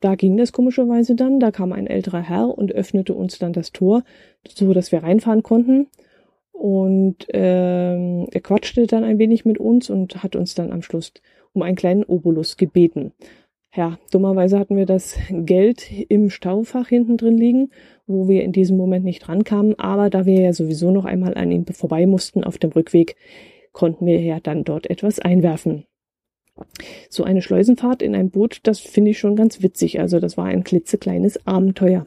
da 0.00 0.14
ging 0.14 0.38
das 0.38 0.52
komischerweise 0.52 1.14
dann, 1.14 1.38
da 1.38 1.50
kam 1.50 1.72
ein 1.72 1.86
älterer 1.86 2.22
Herr 2.22 2.56
und 2.56 2.72
öffnete 2.72 3.12
uns 3.12 3.38
dann 3.38 3.52
das 3.52 3.72
Tor, 3.72 4.04
so 4.48 4.72
dass 4.72 4.90
wir 4.90 5.02
reinfahren 5.02 5.42
konnten. 5.42 5.88
Und 6.52 7.26
ähm, 7.30 8.26
er 8.32 8.40
quatschte 8.40 8.86
dann 8.86 9.04
ein 9.04 9.18
wenig 9.18 9.44
mit 9.44 9.58
uns 9.58 9.90
und 9.90 10.22
hat 10.22 10.34
uns 10.34 10.54
dann 10.54 10.72
am 10.72 10.80
Schluss 10.80 11.12
um 11.52 11.60
einen 11.62 11.76
kleinen 11.76 12.04
Obolus 12.04 12.56
gebeten. 12.56 13.12
Ja, 13.76 13.98
dummerweise 14.12 14.58
hatten 14.58 14.76
wir 14.76 14.86
das 14.86 15.18
Geld 15.30 15.90
im 16.08 16.30
Staufach 16.30 16.88
hinten 16.88 17.16
drin 17.16 17.36
liegen, 17.36 17.70
wo 18.06 18.28
wir 18.28 18.44
in 18.44 18.52
diesem 18.52 18.76
Moment 18.76 19.04
nicht 19.04 19.28
rankamen. 19.28 19.76
Aber 19.80 20.10
da 20.10 20.26
wir 20.26 20.40
ja 20.40 20.52
sowieso 20.52 20.92
noch 20.92 21.04
einmal 21.04 21.34
an 21.34 21.50
ihm 21.50 21.66
vorbei 21.66 22.06
mussten 22.06 22.44
auf 22.44 22.56
dem 22.56 22.70
Rückweg, 22.70 23.16
konnten 23.72 24.06
wir 24.06 24.20
ja 24.20 24.38
dann 24.38 24.62
dort 24.62 24.88
etwas 24.88 25.18
einwerfen. 25.18 25.86
So 27.10 27.24
eine 27.24 27.42
Schleusenfahrt 27.42 28.00
in 28.00 28.14
ein 28.14 28.30
Boot, 28.30 28.60
das 28.62 28.78
finde 28.78 29.10
ich 29.10 29.18
schon 29.18 29.34
ganz 29.34 29.60
witzig. 29.60 29.98
Also 29.98 30.20
das 30.20 30.36
war 30.36 30.44
ein 30.44 30.62
klitzekleines 30.62 31.44
Abenteuer. 31.44 32.06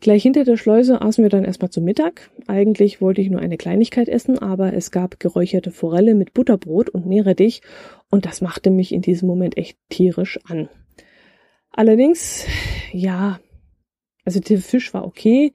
Gleich 0.00 0.22
hinter 0.22 0.44
der 0.44 0.56
Schleuse 0.56 1.02
aßen 1.02 1.22
wir 1.22 1.28
dann 1.28 1.44
erstmal 1.44 1.70
zu 1.70 1.82
Mittag. 1.82 2.30
Eigentlich 2.46 3.02
wollte 3.02 3.20
ich 3.20 3.28
nur 3.28 3.40
eine 3.40 3.58
Kleinigkeit 3.58 4.08
essen, 4.08 4.38
aber 4.38 4.72
es 4.72 4.90
gab 4.90 5.20
geräucherte 5.20 5.70
Forelle 5.70 6.14
mit 6.14 6.32
Butterbrot 6.32 6.88
und 6.88 7.04
Meerrettich 7.06 7.60
und 8.10 8.24
das 8.24 8.40
machte 8.40 8.70
mich 8.70 8.92
in 8.92 9.02
diesem 9.02 9.28
Moment 9.28 9.58
echt 9.58 9.78
tierisch 9.90 10.40
an. 10.44 10.70
Allerdings, 11.70 12.46
ja, 12.92 13.40
also 14.24 14.40
der 14.40 14.58
Fisch 14.58 14.94
war 14.94 15.06
okay, 15.06 15.52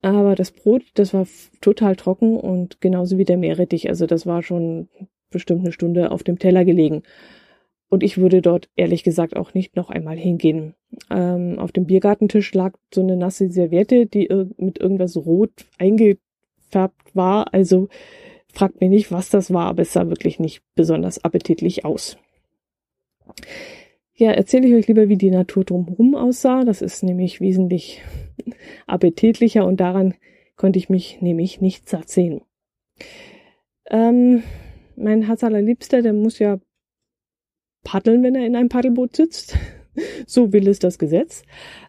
aber 0.00 0.34
das 0.34 0.50
Brot, 0.50 0.82
das 0.94 1.12
war 1.12 1.26
total 1.60 1.94
trocken 1.94 2.36
und 2.36 2.80
genauso 2.80 3.18
wie 3.18 3.24
der 3.26 3.36
Meerrettich, 3.36 3.90
also 3.90 4.06
das 4.06 4.26
war 4.26 4.42
schon 4.42 4.88
bestimmt 5.30 5.60
eine 5.60 5.72
Stunde 5.72 6.10
auf 6.10 6.22
dem 6.22 6.38
Teller 6.38 6.64
gelegen. 6.64 7.02
Und 7.92 8.02
ich 8.02 8.16
würde 8.16 8.40
dort 8.40 8.70
ehrlich 8.74 9.04
gesagt 9.04 9.36
auch 9.36 9.52
nicht 9.52 9.76
noch 9.76 9.90
einmal 9.90 10.16
hingehen. 10.16 10.72
Ähm, 11.10 11.58
auf 11.58 11.72
dem 11.72 11.84
Biergartentisch 11.84 12.54
lag 12.54 12.72
so 12.90 13.02
eine 13.02 13.18
nasse 13.18 13.50
Serviette, 13.50 14.06
die 14.06 14.28
ir 14.28 14.48
mit 14.56 14.78
irgendwas 14.78 15.14
rot 15.14 15.50
eingefärbt 15.76 17.14
war. 17.14 17.52
Also 17.52 17.88
fragt 18.50 18.80
mich 18.80 18.88
nicht, 18.88 19.12
was 19.12 19.28
das 19.28 19.52
war, 19.52 19.66
aber 19.66 19.82
es 19.82 19.92
sah 19.92 20.08
wirklich 20.08 20.40
nicht 20.40 20.62
besonders 20.74 21.22
appetitlich 21.22 21.84
aus. 21.84 22.16
Ja, 24.14 24.30
erzähle 24.30 24.68
ich 24.68 24.74
euch 24.74 24.88
lieber, 24.88 25.10
wie 25.10 25.18
die 25.18 25.30
Natur 25.30 25.62
drumherum 25.62 26.14
aussah. 26.14 26.64
Das 26.64 26.80
ist 26.80 27.02
nämlich 27.02 27.42
wesentlich 27.42 28.00
appetitlicher 28.86 29.66
und 29.66 29.80
daran 29.80 30.14
konnte 30.56 30.78
ich 30.78 30.88
mich 30.88 31.20
nämlich 31.20 31.60
nicht 31.60 31.90
satt 31.90 32.08
sehen. 32.08 32.40
Ähm, 33.90 34.44
mein 34.96 35.26
Herz 35.26 35.44
allerliebster, 35.44 36.00
der 36.00 36.14
muss 36.14 36.38
ja 36.38 36.58
paddeln, 37.82 38.22
wenn 38.22 38.34
er 38.34 38.46
in 38.46 38.56
einem 38.56 38.68
Paddelboot 38.68 39.16
sitzt. 39.16 39.56
so 40.26 40.52
will 40.52 40.68
es 40.68 40.78
das 40.78 40.98
Gesetz. 40.98 41.42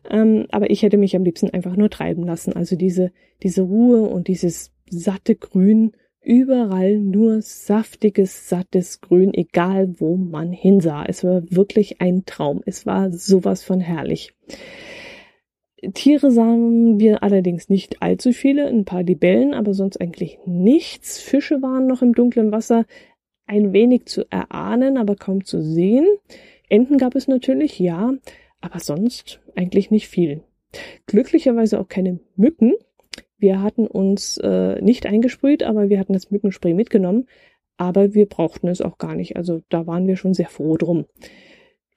Ähm, 0.09 0.45
aber 0.49 0.69
ich 0.69 0.83
hätte 0.83 0.97
mich 0.97 1.15
am 1.15 1.23
liebsten 1.23 1.49
einfach 1.49 1.75
nur 1.75 1.89
treiben 1.89 2.23
lassen. 2.23 2.53
Also 2.53 2.75
diese, 2.75 3.11
diese 3.41 3.61
Ruhe 3.61 4.01
und 4.01 4.27
dieses 4.27 4.71
satte 4.89 5.35
Grün, 5.35 5.93
überall 6.21 6.97
nur 6.97 7.41
saftiges, 7.41 8.47
sattes 8.49 9.01
Grün, 9.01 9.33
egal 9.33 9.99
wo 9.99 10.15
man 10.15 10.51
hinsah. 10.51 11.05
Es 11.05 11.23
war 11.23 11.43
wirklich 11.49 12.01
ein 12.01 12.23
Traum. 12.25 12.61
Es 12.65 12.85
war 12.85 13.11
sowas 13.11 13.63
von 13.63 13.79
herrlich. 13.79 14.33
Tiere 15.93 16.31
sahen 16.31 16.97
wir 16.99 17.23
allerdings 17.23 17.67
nicht 17.67 18.01
allzu 18.01 18.31
viele, 18.31 18.67
ein 18.67 18.85
paar 18.85 19.03
Libellen, 19.03 19.53
aber 19.53 19.73
sonst 19.73 19.99
eigentlich 19.99 20.39
nichts. 20.45 21.19
Fische 21.19 21.61
waren 21.61 21.87
noch 21.87 22.01
im 22.01 22.13
dunklen 22.13 22.53
Wasser, 22.53 22.85
ein 23.45 23.73
wenig 23.73 24.05
zu 24.05 24.29
erahnen, 24.31 24.97
aber 24.97 25.15
kaum 25.15 25.43
zu 25.43 25.61
sehen. 25.61 26.07
Enten 26.69 26.97
gab 26.97 27.15
es 27.15 27.27
natürlich, 27.27 27.79
ja, 27.79 28.13
aber 28.61 28.79
sonst 28.79 29.41
eigentlich 29.55 29.91
nicht 29.91 30.07
viel. 30.07 30.41
Glücklicherweise 31.05 31.79
auch 31.79 31.87
keine 31.87 32.19
Mücken. 32.35 32.73
Wir 33.37 33.61
hatten 33.61 33.87
uns 33.87 34.37
äh, 34.37 34.81
nicht 34.81 35.05
eingesprüht, 35.05 35.63
aber 35.63 35.89
wir 35.89 35.99
hatten 35.99 36.13
das 36.13 36.31
Mückenspray 36.31 36.73
mitgenommen. 36.73 37.27
Aber 37.77 38.13
wir 38.13 38.27
brauchten 38.27 38.67
es 38.67 38.81
auch 38.81 38.97
gar 38.97 39.15
nicht. 39.15 39.35
Also 39.35 39.61
da 39.69 39.85
waren 39.87 40.07
wir 40.07 40.15
schon 40.15 40.33
sehr 40.33 40.47
froh 40.47 40.77
drum. 40.77 41.05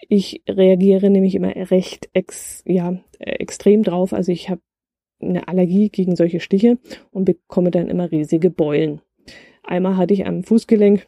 Ich 0.09 0.43
reagiere 0.49 1.11
nämlich 1.11 1.35
immer 1.35 1.55
recht 1.55 2.09
ex, 2.13 2.63
ja, 2.67 2.99
extrem 3.19 3.83
drauf. 3.83 4.13
Also 4.13 4.33
ich 4.33 4.49
habe 4.49 4.61
eine 5.21 5.49
Allergie 5.49 5.89
gegen 5.89 6.17
solche 6.17 6.41
Stiche 6.41 6.79
und 7.11 7.25
bekomme 7.25 7.71
dann 7.71 7.89
immer 7.89 8.11
riesige 8.11 8.51
Beulen. 8.51 9.01
Einmal 9.63 9.97
hatte 9.97 10.15
ich 10.15 10.27
am 10.27 10.43
Fußgelenk 10.43 11.07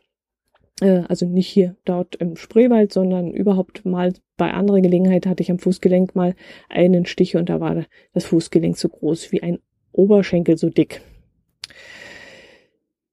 äh, 0.80 1.02
also 1.08 1.26
nicht 1.26 1.48
hier 1.48 1.76
dort 1.84 2.16
im 2.16 2.36
Spreewald, 2.36 2.92
sondern 2.92 3.32
überhaupt 3.32 3.84
mal 3.84 4.12
bei 4.36 4.52
anderer 4.52 4.80
Gelegenheit 4.80 5.26
hatte 5.26 5.42
ich 5.42 5.50
am 5.50 5.58
Fußgelenk 5.58 6.14
mal 6.14 6.34
einen 6.68 7.06
Stich 7.06 7.36
und 7.36 7.48
da 7.48 7.60
war 7.60 7.84
das 8.12 8.24
Fußgelenk 8.26 8.76
so 8.76 8.88
groß 8.88 9.32
wie 9.32 9.42
ein 9.42 9.58
Oberschenkel 9.92 10.56
so 10.56 10.70
dick. 10.70 11.00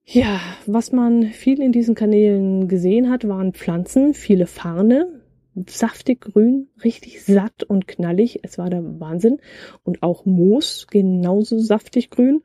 Ja, 0.03 0.39
was 0.67 0.91
man 0.91 1.23
viel 1.23 1.61
in 1.61 1.71
diesen 1.71 1.95
Kanälen 1.95 2.67
gesehen 2.67 3.09
hat, 3.09 3.27
waren 3.27 3.53
Pflanzen, 3.53 4.13
viele 4.13 4.45
Farne, 4.45 5.21
saftig 5.67 6.21
grün, 6.21 6.67
richtig 6.83 7.23
satt 7.23 7.63
und 7.63 7.87
knallig. 7.87 8.39
Es 8.43 8.59
war 8.59 8.69
der 8.69 8.99
Wahnsinn. 8.99 9.39
Und 9.83 10.03
auch 10.03 10.25
Moos, 10.25 10.85
genauso 10.89 11.57
saftig 11.57 12.11
grün. 12.11 12.43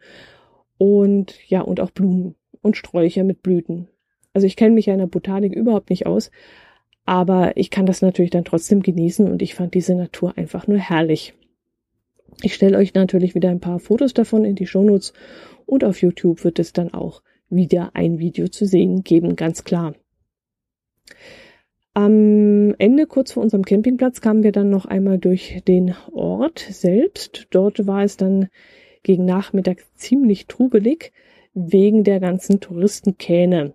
Und 0.78 1.34
ja, 1.48 1.60
und 1.60 1.80
auch 1.80 1.90
Blumen 1.90 2.34
und 2.62 2.78
Sträucher 2.78 3.24
mit 3.24 3.42
Blüten. 3.42 3.88
Also 4.32 4.46
ich 4.46 4.56
kenne 4.56 4.74
mich 4.74 4.86
ja 4.86 4.92
in 4.92 5.00
der 5.00 5.06
Botanik 5.06 5.54
überhaupt 5.54 5.90
nicht 5.90 6.06
aus, 6.06 6.30
aber 7.04 7.56
ich 7.56 7.70
kann 7.70 7.86
das 7.86 8.02
natürlich 8.02 8.30
dann 8.30 8.44
trotzdem 8.44 8.82
genießen 8.82 9.30
und 9.30 9.42
ich 9.42 9.54
fand 9.54 9.74
diese 9.74 9.94
Natur 9.94 10.36
einfach 10.36 10.66
nur 10.66 10.78
herrlich. 10.78 11.34
Ich 12.42 12.54
stelle 12.54 12.78
euch 12.78 12.94
natürlich 12.94 13.34
wieder 13.34 13.50
ein 13.50 13.60
paar 13.60 13.80
Fotos 13.80 14.14
davon 14.14 14.44
in 14.44 14.54
die 14.54 14.66
Shownotes 14.66 15.12
und 15.66 15.84
auf 15.84 16.00
YouTube 16.00 16.44
wird 16.44 16.58
es 16.58 16.72
dann 16.72 16.94
auch 16.94 17.22
wieder 17.48 17.90
ein 17.94 18.18
Video 18.18 18.48
zu 18.48 18.66
sehen 18.66 19.02
geben, 19.02 19.36
ganz 19.36 19.64
klar. 19.64 19.94
Am 21.92 22.74
Ende, 22.78 23.06
kurz 23.06 23.32
vor 23.32 23.42
unserem 23.42 23.64
Campingplatz, 23.64 24.20
kamen 24.20 24.44
wir 24.44 24.52
dann 24.52 24.70
noch 24.70 24.86
einmal 24.86 25.18
durch 25.18 25.60
den 25.66 25.94
Ort 26.12 26.60
selbst. 26.60 27.48
Dort 27.50 27.86
war 27.88 28.04
es 28.04 28.16
dann 28.16 28.48
gegen 29.02 29.24
Nachmittag 29.24 29.84
ziemlich 29.96 30.46
trubelig 30.46 31.12
wegen 31.52 32.04
der 32.04 32.20
ganzen 32.20 32.60
Touristenkähne. 32.60 33.74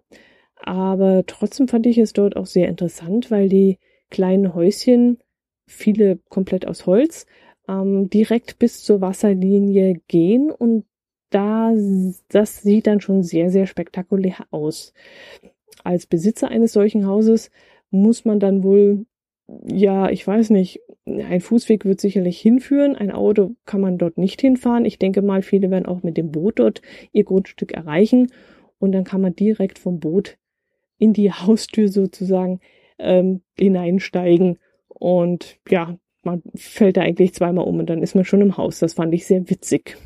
Aber 0.55 1.25
trotzdem 1.25 1.67
fand 1.67 1.85
ich 1.85 1.97
es 1.97 2.13
dort 2.13 2.35
auch 2.35 2.45
sehr 2.45 2.67
interessant, 2.67 3.29
weil 3.31 3.49
die 3.49 3.79
kleinen 4.09 4.53
Häuschen 4.53 5.19
viele 5.67 6.17
komplett 6.29 6.67
aus 6.67 6.85
Holz, 6.85 7.25
ähm, 7.67 8.09
direkt 8.09 8.59
bis 8.59 8.83
zur 8.83 9.01
Wasserlinie 9.01 10.01
gehen 10.07 10.51
und 10.51 10.85
da, 11.29 11.73
das 12.29 12.61
sieht 12.61 12.87
dann 12.87 13.01
schon 13.01 13.23
sehr, 13.23 13.49
sehr 13.49 13.65
spektakulär 13.65 14.45
aus. 14.51 14.93
Als 15.83 16.05
Besitzer 16.05 16.47
eines 16.47 16.73
solchen 16.73 17.05
Hauses 17.07 17.51
muss 17.89 18.25
man 18.25 18.39
dann 18.39 18.63
wohl, 18.63 19.05
ja, 19.67 20.09
ich 20.09 20.25
weiß 20.25 20.51
nicht, 20.51 20.81
ein 21.05 21.41
Fußweg 21.41 21.85
wird 21.85 21.99
sicherlich 21.99 22.39
hinführen, 22.39 22.95
ein 22.95 23.11
Auto 23.11 23.55
kann 23.65 23.81
man 23.81 23.97
dort 23.97 24.17
nicht 24.17 24.41
hinfahren. 24.41 24.85
Ich 24.85 24.97
denke 24.97 25.21
mal, 25.21 25.41
viele 25.41 25.69
werden 25.69 25.85
auch 25.85 26.03
mit 26.03 26.17
dem 26.17 26.31
Boot 26.31 26.59
dort 26.59 26.81
ihr 27.11 27.25
Grundstück 27.25 27.73
erreichen 27.73 28.31
und 28.79 28.91
dann 28.91 29.03
kann 29.03 29.21
man 29.21 29.35
direkt 29.35 29.77
vom 29.77 29.99
Boot 29.99 30.37
in 30.97 31.13
die 31.13 31.31
Haustür 31.31 31.89
sozusagen 31.89 32.59
ähm, 32.97 33.41
hineinsteigen 33.57 34.57
und 34.87 35.59
ja, 35.69 35.97
man 36.23 36.41
fällt 36.55 36.97
da 36.97 37.01
eigentlich 37.01 37.33
zweimal 37.33 37.67
um 37.67 37.79
und 37.79 37.89
dann 37.89 38.01
ist 38.01 38.15
man 38.15 38.25
schon 38.25 38.41
im 38.41 38.57
Haus. 38.57 38.79
Das 38.79 38.93
fand 38.93 39.13
ich 39.13 39.25
sehr 39.25 39.49
witzig. 39.49 39.97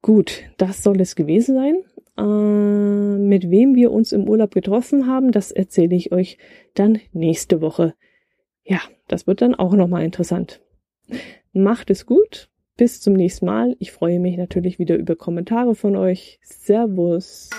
Gut, 0.00 0.44
das 0.56 0.82
soll 0.82 1.00
es 1.00 1.16
gewesen 1.16 1.54
sein. 1.54 1.82
Äh, 2.16 3.18
mit 3.18 3.50
wem 3.50 3.74
wir 3.74 3.90
uns 3.92 4.12
im 4.12 4.28
Urlaub 4.28 4.52
getroffen 4.52 5.06
haben, 5.06 5.32
das 5.32 5.50
erzähle 5.50 5.96
ich 5.96 6.12
euch 6.12 6.38
dann 6.74 7.00
nächste 7.12 7.60
Woche. 7.60 7.94
Ja, 8.64 8.80
das 9.08 9.26
wird 9.26 9.42
dann 9.42 9.54
auch 9.54 9.74
nochmal 9.74 10.04
interessant. 10.04 10.60
Macht 11.52 11.90
es 11.90 12.06
gut. 12.06 12.50
Bis 12.76 13.00
zum 13.00 13.14
nächsten 13.14 13.46
Mal. 13.46 13.74
Ich 13.80 13.90
freue 13.90 14.20
mich 14.20 14.36
natürlich 14.36 14.78
wieder 14.78 14.96
über 14.96 15.16
Kommentare 15.16 15.74
von 15.74 15.96
euch. 15.96 16.38
Servus. 16.42 17.50